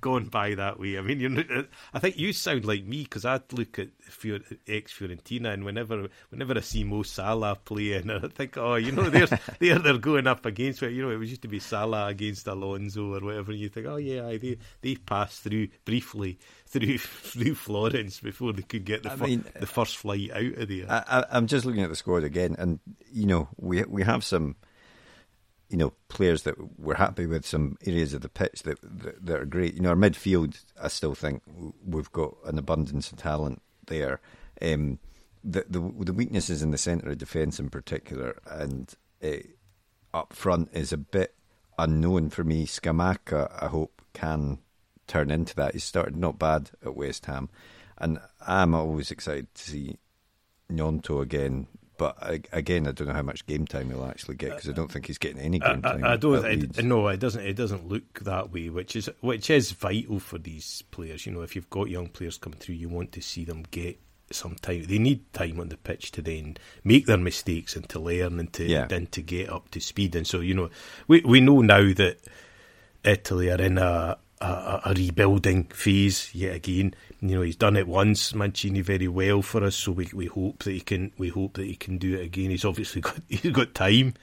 going 0.00 0.26
by 0.26 0.54
that 0.54 0.78
way. 0.78 0.98
I 0.98 1.00
mean, 1.00 1.20
you 1.20 1.44
uh, 1.50 1.62
I 1.94 1.98
think 1.98 2.18
you 2.18 2.32
sound 2.32 2.64
like 2.64 2.84
me 2.84 3.04
because 3.04 3.24
I'd 3.24 3.52
look 3.52 3.78
at 3.78 3.88
ex 4.66 4.92
Fiorentina, 4.92 5.52
and 5.52 5.64
whenever 5.64 6.08
whenever 6.30 6.56
I 6.56 6.60
see 6.60 6.84
Mo 6.84 7.02
Salah 7.02 7.56
playing, 7.56 8.10
I 8.10 8.28
think, 8.28 8.56
oh, 8.56 8.74
you 8.76 8.92
know, 8.92 9.08
they're 9.08 9.26
they're 9.58 9.78
they're 9.78 9.98
going 9.98 10.26
up 10.26 10.46
against 10.46 10.82
it. 10.82 10.92
You 10.92 11.02
know, 11.02 11.10
it 11.10 11.16
was 11.16 11.30
used 11.30 11.42
to 11.42 11.48
be 11.48 11.58
Salah 11.58 12.08
against 12.08 12.46
Alonso 12.46 13.14
or 13.14 13.20
whatever. 13.20 13.52
And 13.52 13.60
you 13.60 13.68
think, 13.68 13.86
oh 13.86 13.96
yeah, 13.96 14.22
they 14.22 14.58
they 14.82 14.94
passed 14.96 15.42
through 15.42 15.68
briefly 15.84 16.38
through 16.66 16.98
through 16.98 17.54
Florence 17.54 18.20
before 18.20 18.52
they 18.52 18.62
could 18.62 18.84
get 18.84 19.02
the, 19.02 19.10
fir- 19.10 19.26
mean, 19.26 19.44
the 19.58 19.66
first 19.66 19.96
flight 19.96 20.30
out 20.32 20.58
of 20.58 20.68
there. 20.68 20.86
I, 20.88 21.24
I'm 21.30 21.46
just 21.46 21.64
looking 21.64 21.82
at 21.82 21.90
the 21.90 21.96
squad 21.96 22.24
again, 22.24 22.56
and 22.58 22.80
you 23.12 23.26
know, 23.26 23.48
we 23.56 23.82
we 23.84 24.02
have 24.02 24.24
some 24.24 24.56
you 25.68 25.76
know, 25.76 25.92
players 26.08 26.44
that 26.44 26.54
we're 26.78 26.94
happy 26.94 27.26
with, 27.26 27.44
some 27.44 27.76
areas 27.84 28.14
of 28.14 28.20
the 28.20 28.28
pitch 28.28 28.62
that, 28.62 28.78
that, 28.82 29.26
that 29.26 29.40
are 29.40 29.46
great. 29.46 29.74
You 29.74 29.80
know, 29.80 29.90
our 29.90 29.96
midfield, 29.96 30.62
I 30.80 30.88
still 30.88 31.14
think 31.14 31.42
we've 31.84 32.12
got 32.12 32.36
an 32.44 32.58
abundance 32.58 33.10
of 33.10 33.18
talent 33.18 33.62
there. 33.86 34.20
Um, 34.62 34.98
the, 35.42 35.64
the 35.68 35.80
the 36.04 36.12
weaknesses 36.12 36.62
in 36.62 36.72
the 36.72 36.78
centre 36.78 37.10
of 37.10 37.18
defence 37.18 37.60
in 37.60 37.70
particular 37.70 38.36
and 38.50 38.92
uh, 39.22 39.36
up 40.12 40.32
front 40.32 40.70
is 40.72 40.92
a 40.92 40.96
bit 40.96 41.34
unknown 41.78 42.30
for 42.30 42.42
me. 42.42 42.66
Scamacca, 42.66 43.62
I 43.62 43.68
hope, 43.68 44.02
can 44.12 44.58
turn 45.06 45.30
into 45.30 45.54
that. 45.54 45.74
He 45.74 45.78
started 45.78 46.16
not 46.16 46.38
bad 46.38 46.70
at 46.84 46.96
West 46.96 47.26
Ham, 47.26 47.48
and 47.98 48.18
I'm 48.44 48.74
always 48.74 49.10
excited 49.10 49.54
to 49.54 49.62
see 49.62 49.98
Gnonto 50.70 51.22
again 51.22 51.68
but 51.98 52.16
again, 52.52 52.86
I 52.86 52.92
don't 52.92 53.08
know 53.08 53.14
how 53.14 53.22
much 53.22 53.46
game 53.46 53.66
time 53.66 53.90
he'll 53.90 54.04
actually 54.04 54.36
get 54.36 54.50
because 54.50 54.68
I 54.68 54.72
don't 54.72 54.90
think 54.90 55.06
he's 55.06 55.18
getting 55.18 55.40
any 55.40 55.58
game 55.58 55.82
time. 55.82 56.04
I, 56.04 56.12
I 56.12 56.16
don't. 56.16 56.44
It, 56.44 56.84
no, 56.84 57.08
it 57.08 57.20
doesn't. 57.20 57.44
It 57.44 57.54
doesn't 57.54 57.88
look 57.88 58.20
that 58.20 58.52
way, 58.52 58.68
which 58.68 58.96
is 58.96 59.10
which 59.20 59.50
is 59.50 59.72
vital 59.72 60.18
for 60.18 60.38
these 60.38 60.82
players. 60.90 61.26
You 61.26 61.32
know, 61.32 61.42
if 61.42 61.56
you've 61.56 61.70
got 61.70 61.88
young 61.88 62.08
players 62.08 62.38
coming 62.38 62.58
through, 62.58 62.76
you 62.76 62.88
want 62.88 63.12
to 63.12 63.22
see 63.22 63.44
them 63.44 63.64
get 63.70 63.98
some 64.30 64.56
time. 64.56 64.84
They 64.84 64.98
need 64.98 65.32
time 65.32 65.60
on 65.60 65.68
the 65.68 65.76
pitch 65.76 66.10
to 66.12 66.22
then 66.22 66.56
make 66.84 67.06
their 67.06 67.16
mistakes 67.16 67.76
and 67.76 67.88
to 67.90 68.00
learn 68.00 68.40
and 68.40 68.52
to 68.54 68.64
yeah. 68.64 68.86
then 68.86 69.06
to 69.08 69.22
get 69.22 69.50
up 69.50 69.70
to 69.70 69.80
speed. 69.80 70.16
And 70.16 70.26
so, 70.26 70.40
you 70.40 70.54
know, 70.54 70.70
we 71.08 71.20
we 71.20 71.40
know 71.40 71.60
now 71.60 71.92
that 71.94 72.18
Italy 73.04 73.50
are 73.50 73.60
in 73.60 73.78
a 73.78 74.18
a, 74.40 74.80
a, 74.84 74.94
rebuilding 74.94 75.64
phase 75.64 76.34
yet 76.34 76.54
again. 76.54 76.94
You 77.20 77.36
know, 77.36 77.42
he's 77.42 77.56
done 77.56 77.76
it 77.76 77.88
once, 77.88 78.34
Mancini, 78.34 78.82
very 78.82 79.08
well 79.08 79.42
for 79.42 79.64
us. 79.64 79.76
So 79.76 79.92
we 79.92 80.08
we 80.12 80.26
hope 80.26 80.64
that 80.64 80.72
he 80.72 80.80
can 80.80 81.12
we 81.16 81.28
hope 81.28 81.54
that 81.54 81.66
he 81.66 81.74
can 81.74 81.98
do 81.98 82.14
it 82.14 82.22
again. 82.22 82.50
He's 82.50 82.64
obviously 82.64 83.00
got 83.02 83.16
he's 83.28 83.52
got 83.52 83.74
time, 83.74 84.14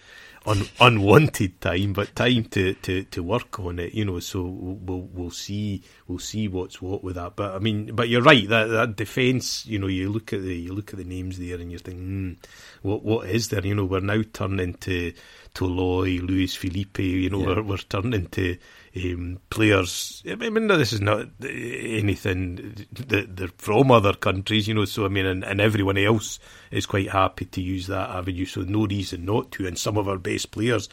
un, 0.46 0.68
unwanted 0.80 1.60
time, 1.62 1.94
but 1.94 2.16
time 2.16 2.46
to, 2.46 2.74
to, 2.76 3.04
to 3.06 3.24
work 3.24 3.60
on 3.60 3.80
it. 3.80 3.94
You 3.94 4.06
know, 4.06 4.20
so 4.20 4.44
we'll 4.44 5.10
we'll 5.12 5.32
see 5.32 5.84
we'll 6.08 6.20
see 6.20 6.48
what's 6.48 6.82
what 6.82 7.04
with 7.04 7.16
that. 7.16 7.36
But 7.36 7.56
I 7.56 7.60
mean, 7.60 7.96
but 7.96 8.10
you're 8.10 8.22
right 8.22 8.48
that 8.50 8.66
that 8.68 8.96
defence. 8.96 9.66
You 9.66 9.80
know, 9.80 9.88
you 9.88 10.10
look 10.10 10.32
at 10.32 10.44
the 10.44 10.56
you 10.56 10.74
look 10.74 10.94
at 10.94 10.98
the 10.98 11.06
names 11.06 11.40
there, 11.40 11.56
and 11.56 11.72
you're 11.72 11.80
thinking, 11.80 12.38
mm, 12.38 12.48
what 12.84 13.04
what 13.04 13.28
is 13.28 13.50
there? 13.50 13.66
You 13.66 13.74
know, 13.74 13.86
we're 13.86 14.00
now 14.00 14.22
turning 14.32 14.76
to 14.76 15.12
Toloi, 15.56 16.22
Luis 16.22 16.56
Felipe. 16.56 17.00
You 17.00 17.32
know, 17.32 17.40
yeah. 17.40 17.48
we're 17.48 17.64
we're 17.64 17.78
turning 17.78 18.28
to 18.28 18.58
um, 18.96 19.40
players. 19.50 20.24
I 20.28 20.36
mean, 20.36 20.68
this 20.68 20.94
is 20.94 21.02
not 21.02 21.28
anything 21.42 22.88
that 22.92 23.36
they're 23.36 23.48
from 23.58 23.92
other 23.92 24.14
countries, 24.14 24.68
you 24.68 24.74
know. 24.74 24.86
So 24.86 25.06
I 25.06 25.08
mean, 25.10 25.26
and, 25.26 25.44
and, 25.44 25.60
everyone 25.60 25.98
else 25.98 26.40
is 26.72 26.86
quite 26.86 27.10
happy 27.10 27.46
to 27.46 27.62
use 27.62 27.88
that 27.88 28.10
avenue. 28.10 28.46
So 28.46 28.62
no 28.62 28.86
reason 28.86 29.26
not 29.26 29.52
to. 29.54 29.68
And 29.68 29.78
some 29.78 29.98
of 29.98 30.08
our 30.08 30.18
best 30.18 30.52
players 30.52 30.90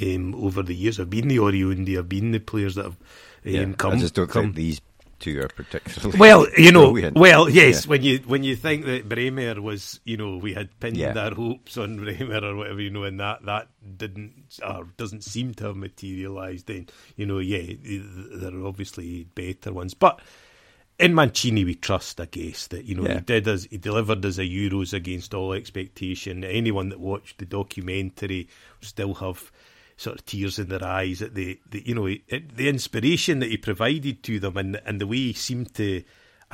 um, 0.00 0.34
over 0.36 0.62
the 0.62 0.74
years 0.74 0.98
have 0.98 1.10
been 1.10 1.28
the 1.28 1.38
Oriundi, 1.38 1.96
have 1.96 2.08
been 2.08 2.30
the 2.30 2.38
players 2.38 2.76
that 2.76 2.84
have 2.84 2.96
um, 3.44 3.52
yeah, 3.52 3.72
come. 3.76 3.94
I 3.94 3.96
just 3.96 4.14
don't 4.14 4.30
come. 4.30 4.44
think 4.44 4.54
these 4.54 4.80
two 5.22 5.40
are 5.40 5.48
particularly 5.48 6.18
well. 6.20 6.46
You 6.58 6.72
know, 6.72 6.92
brilliant. 6.92 7.16
well, 7.16 7.48
yes. 7.48 7.84
Yeah. 7.84 7.90
When 7.90 8.02
you 8.02 8.18
when 8.26 8.44
you 8.44 8.56
think 8.56 8.84
that 8.84 9.08
Bremer 9.08 9.62
was, 9.62 10.00
you 10.04 10.16
know, 10.16 10.36
we 10.36 10.52
had 10.52 10.78
pinned 10.80 10.96
yeah. 10.96 11.18
our 11.18 11.34
hopes 11.34 11.78
on 11.78 11.96
Bremer 12.04 12.44
or 12.44 12.56
whatever, 12.56 12.80
you 12.80 12.90
know, 12.90 13.04
and 13.04 13.18
that 13.20 13.44
that 13.46 13.68
didn't 13.96 14.58
or 14.62 14.88
doesn't 14.96 15.24
seem 15.24 15.54
to 15.54 15.66
have 15.66 15.76
materialised. 15.76 16.66
Then 16.66 16.88
you 17.16 17.24
know, 17.24 17.38
yeah, 17.38 17.74
there 18.34 18.54
are 18.54 18.66
obviously 18.66 19.24
better 19.34 19.72
ones, 19.72 19.94
but. 19.94 20.20
In 20.98 21.14
Mancini, 21.16 21.64
we 21.64 21.74
trust, 21.74 22.20
I 22.20 22.26
guess, 22.26 22.68
that 22.68 22.84
you 22.84 22.94
know 22.94 23.04
yeah. 23.04 23.14
he 23.14 23.20
did 23.22 23.48
as 23.48 23.64
he 23.64 23.78
delivered 23.78 24.24
as 24.24 24.38
a 24.38 24.42
Euros 24.42 24.92
against 24.92 25.34
all 25.34 25.52
expectation. 25.54 26.44
Anyone 26.44 26.90
that 26.90 27.00
watched 27.00 27.38
the 27.38 27.46
documentary 27.46 28.46
still 28.82 29.14
have 29.14 29.50
sort 30.02 30.18
of 30.18 30.26
tears 30.26 30.58
in 30.58 30.68
their 30.68 30.84
eyes 30.84 31.22
at 31.22 31.34
the, 31.34 31.58
the 31.70 31.86
you 31.86 31.94
know 31.94 32.06
it, 32.06 32.56
the 32.56 32.68
inspiration 32.68 33.38
that 33.38 33.50
he 33.50 33.56
provided 33.56 34.22
to 34.22 34.40
them 34.40 34.56
and 34.56 34.80
and 34.84 35.00
the 35.00 35.06
way 35.06 35.16
he 35.16 35.32
seemed 35.32 35.72
to 35.74 36.02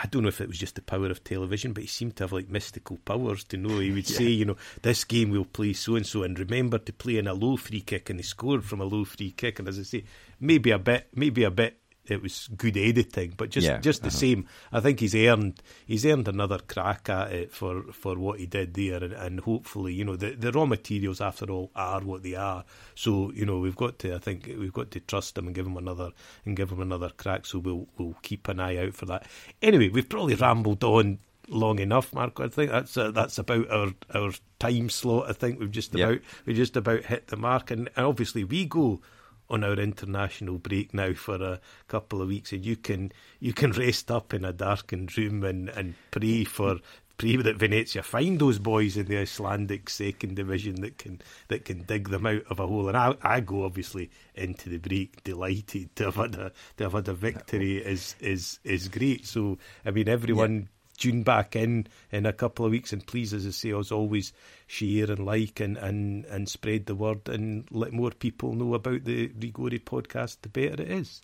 I 0.00 0.06
don't 0.06 0.22
know 0.22 0.28
if 0.28 0.40
it 0.40 0.46
was 0.46 0.58
just 0.58 0.76
the 0.76 0.82
power 0.82 1.10
of 1.10 1.24
television, 1.24 1.72
but 1.72 1.82
he 1.82 1.88
seemed 1.88 2.14
to 2.16 2.24
have 2.24 2.32
like 2.32 2.48
mystical 2.48 2.98
powers 3.04 3.42
to 3.44 3.56
know. 3.56 3.80
He 3.80 3.90
would 3.90 4.08
yeah. 4.10 4.16
say, 4.16 4.24
you 4.26 4.44
know, 4.44 4.56
this 4.82 5.02
game 5.02 5.30
we'll 5.30 5.44
play 5.44 5.72
so 5.72 5.96
and 5.96 6.06
so, 6.06 6.22
and 6.22 6.38
remember 6.38 6.78
to 6.78 6.92
play 6.92 7.18
in 7.18 7.26
a 7.26 7.34
low 7.34 7.56
free 7.56 7.80
kick, 7.80 8.08
and 8.08 8.20
he 8.20 8.22
scored 8.22 8.64
from 8.64 8.80
a 8.80 8.84
low 8.84 9.04
free 9.04 9.32
kick. 9.32 9.58
And 9.58 9.66
as 9.66 9.76
I 9.76 9.82
say, 9.82 10.04
maybe 10.38 10.70
a 10.70 10.78
bit, 10.78 11.08
maybe 11.16 11.42
a 11.42 11.50
bit 11.50 11.80
it 12.10 12.22
was 12.22 12.48
good 12.56 12.76
editing, 12.76 13.34
but 13.36 13.50
just 13.50 13.66
yeah, 13.66 13.78
just 13.78 14.02
the 14.02 14.10
same, 14.10 14.46
I 14.72 14.80
think 14.80 15.00
he's 15.00 15.14
earned 15.14 15.62
he's 15.86 16.06
earned 16.06 16.28
another 16.28 16.58
crack 16.58 17.08
at 17.08 17.32
it 17.32 17.52
for, 17.52 17.82
for 17.92 18.18
what 18.18 18.40
he 18.40 18.46
did 18.46 18.74
there, 18.74 19.02
and, 19.02 19.12
and 19.12 19.40
hopefully, 19.40 19.94
you 19.94 20.04
know, 20.04 20.16
the, 20.16 20.30
the 20.30 20.52
raw 20.52 20.66
materials 20.66 21.20
after 21.20 21.50
all 21.50 21.70
are 21.74 22.00
what 22.00 22.22
they 22.22 22.34
are. 22.34 22.64
So 22.94 23.30
you 23.32 23.46
know, 23.46 23.58
we've 23.58 23.76
got 23.76 23.98
to 24.00 24.14
I 24.14 24.18
think 24.18 24.46
we've 24.46 24.72
got 24.72 24.90
to 24.92 25.00
trust 25.00 25.38
him 25.38 25.46
and 25.46 25.54
give 25.54 25.66
him 25.66 25.76
another 25.76 26.10
and 26.44 26.56
give 26.56 26.70
him 26.70 26.80
another 26.80 27.10
crack. 27.10 27.46
So 27.46 27.58
we'll 27.58 27.88
we'll 27.96 28.16
keep 28.22 28.48
an 28.48 28.60
eye 28.60 28.78
out 28.78 28.94
for 28.94 29.06
that. 29.06 29.26
Anyway, 29.62 29.88
we've 29.88 30.08
probably 30.08 30.34
rambled 30.34 30.84
on 30.84 31.18
long 31.48 31.78
enough, 31.78 32.12
Marco. 32.12 32.44
I 32.44 32.48
think 32.48 32.70
that's 32.70 32.96
uh, 32.96 33.10
that's 33.10 33.38
about 33.38 33.70
our 33.70 33.92
our 34.14 34.32
time 34.58 34.90
slot. 34.90 35.28
I 35.28 35.32
think 35.32 35.58
we've 35.58 35.70
just 35.70 35.94
about 35.94 36.14
yep. 36.14 36.22
we 36.46 36.54
just 36.54 36.76
about 36.76 37.04
hit 37.04 37.28
the 37.28 37.36
mark, 37.36 37.70
and, 37.70 37.88
and 37.96 38.06
obviously 38.06 38.44
we 38.44 38.66
go 38.66 39.00
on 39.50 39.64
our 39.64 39.74
international 39.74 40.58
break 40.58 40.92
now 40.92 41.12
for 41.14 41.36
a 41.36 41.60
couple 41.86 42.20
of 42.20 42.28
weeks, 42.28 42.52
and 42.52 42.64
you 42.64 42.76
can 42.76 43.12
you 43.40 43.52
can 43.52 43.72
rest 43.72 44.10
up 44.10 44.34
in 44.34 44.44
a 44.44 44.52
darkened 44.52 45.16
room 45.16 45.44
and, 45.44 45.68
and 45.70 45.94
pray 46.10 46.44
for 46.44 46.78
pray 47.18 47.36
that 47.36 47.56
Venezia 47.56 48.02
find 48.02 48.38
those 48.38 48.58
boys 48.58 48.96
in 48.96 49.06
the 49.06 49.18
Icelandic 49.18 49.90
second 49.90 50.36
division 50.36 50.80
that 50.82 50.96
can 50.98 51.20
that 51.48 51.64
can 51.64 51.82
dig 51.82 52.08
them 52.08 52.26
out 52.26 52.44
of 52.48 52.60
a 52.60 52.66
hole. 52.66 52.88
And 52.88 52.96
I, 52.96 53.14
I 53.22 53.40
go 53.40 53.64
obviously 53.64 54.10
into 54.34 54.70
the 54.70 54.78
break 54.78 55.22
delighted 55.24 55.94
to 55.96 56.04
have 56.04 56.14
had 56.14 56.36
a 56.36 56.52
to 56.76 56.84
have 56.84 56.92
had 56.92 57.08
a 57.08 57.14
victory 57.14 57.78
is 57.78 58.14
is 58.20 58.60
is 58.64 58.88
great. 58.88 59.26
So 59.26 59.58
I 59.84 59.90
mean 59.90 60.08
everyone. 60.08 60.68
Tune 60.98 61.22
back 61.22 61.56
in 61.56 61.86
in 62.12 62.26
a 62.26 62.32
couple 62.32 62.66
of 62.66 62.72
weeks. 62.72 62.92
And 62.92 63.06
please, 63.06 63.32
as 63.32 63.46
I 63.46 63.50
say, 63.50 63.72
as 63.72 63.90
always, 63.90 64.32
share 64.66 65.10
and 65.10 65.24
like 65.24 65.60
and, 65.60 65.76
and, 65.78 66.24
and 66.26 66.48
spread 66.48 66.86
the 66.86 66.94
word 66.94 67.28
and 67.28 67.66
let 67.70 67.92
more 67.92 68.10
people 68.10 68.52
know 68.52 68.74
about 68.74 69.04
the 69.04 69.28
Rigori 69.28 69.82
podcast, 69.82 70.38
the 70.42 70.48
better 70.48 70.82
it 70.82 70.90
is. 70.90 71.22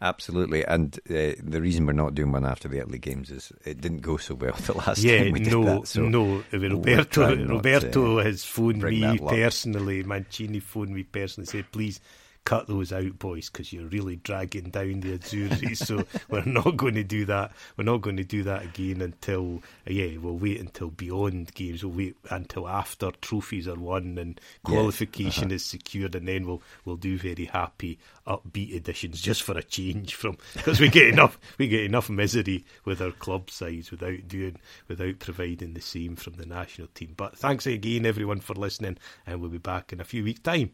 Absolutely, 0.00 0.64
and 0.64 0.96
uh, 1.10 1.34
the 1.42 1.60
reason 1.60 1.84
we're 1.84 1.92
not 1.92 2.14
doing 2.14 2.30
one 2.30 2.44
after 2.44 2.68
the 2.68 2.78
Italy 2.78 2.98
games 2.98 3.32
is 3.32 3.52
it 3.64 3.80
didn't 3.80 4.00
go 4.00 4.16
so 4.16 4.36
well 4.36 4.52
the 4.66 4.74
last 4.74 5.02
yeah, 5.02 5.24
time 5.24 5.32
we 5.32 5.40
did 5.40 5.52
no, 5.52 5.64
that. 5.64 5.88
So 5.88 6.02
no, 6.02 6.44
Roberto, 6.52 7.34
Roberto 7.34 8.20
has 8.20 8.44
phoned 8.44 8.82
me 8.82 9.18
personally. 9.18 10.04
Mancini 10.04 10.60
phoned 10.60 10.90
me 10.90 11.02
personally, 11.02 11.46
said, 11.46 11.72
"Please 11.72 12.00
cut 12.48 12.66
those 12.66 12.94
out, 12.94 13.18
boys, 13.18 13.50
because 13.50 13.74
you're 13.74 13.88
really 13.88 14.16
dragging 14.16 14.70
down 14.70 15.00
the 15.00 15.18
Azzurri. 15.18 15.76
so 15.76 16.02
we're 16.30 16.46
not 16.46 16.78
going 16.78 16.94
to 16.94 17.04
do 17.04 17.26
that. 17.26 17.52
We're 17.76 17.84
not 17.84 18.00
going 18.00 18.16
to 18.16 18.24
do 18.24 18.42
that 18.44 18.62
again 18.62 19.02
until, 19.02 19.62
uh, 19.86 19.92
yeah, 19.92 20.16
we'll 20.16 20.38
wait 20.38 20.58
until 20.58 20.88
beyond 20.88 21.52
games. 21.52 21.84
We'll 21.84 21.92
wait 21.92 22.16
until 22.30 22.66
after 22.66 23.10
trophies 23.20 23.68
are 23.68 23.74
won 23.74 24.16
and 24.16 24.40
qualification 24.64 25.50
yes. 25.50 25.50
uh-huh. 25.50 25.54
is 25.56 25.64
secured, 25.66 26.14
and 26.14 26.26
then 26.26 26.46
we'll 26.46 26.62
we'll 26.86 26.96
do 26.96 27.18
very 27.18 27.44
happy 27.44 27.98
upbeat 28.26 28.74
editions 28.74 29.20
just 29.20 29.42
for 29.42 29.58
a 29.58 29.62
change 29.62 30.14
from 30.14 30.38
because 30.54 30.80
we 30.80 30.88
get 30.88 31.08
enough 31.08 31.38
we 31.58 31.68
get 31.68 31.84
enough 31.84 32.08
misery 32.08 32.64
with 32.86 33.02
our 33.02 33.10
club 33.10 33.50
sides 33.50 33.90
without 33.90 34.26
doing 34.26 34.56
without 34.88 35.18
providing 35.18 35.74
the 35.74 35.82
same 35.82 36.16
from 36.16 36.32
the 36.34 36.46
national 36.46 36.88
team. 36.94 37.12
But 37.14 37.36
thanks 37.36 37.66
again, 37.66 38.06
everyone, 38.06 38.40
for 38.40 38.54
listening, 38.54 38.96
and 39.26 39.42
we'll 39.42 39.50
be 39.50 39.58
back 39.58 39.92
in 39.92 40.00
a 40.00 40.04
few 40.04 40.24
weeks' 40.24 40.40
time. 40.40 40.70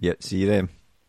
Yeah, 0.00 0.14
see 0.18 0.38
you 0.38 0.48
then. 0.48 0.68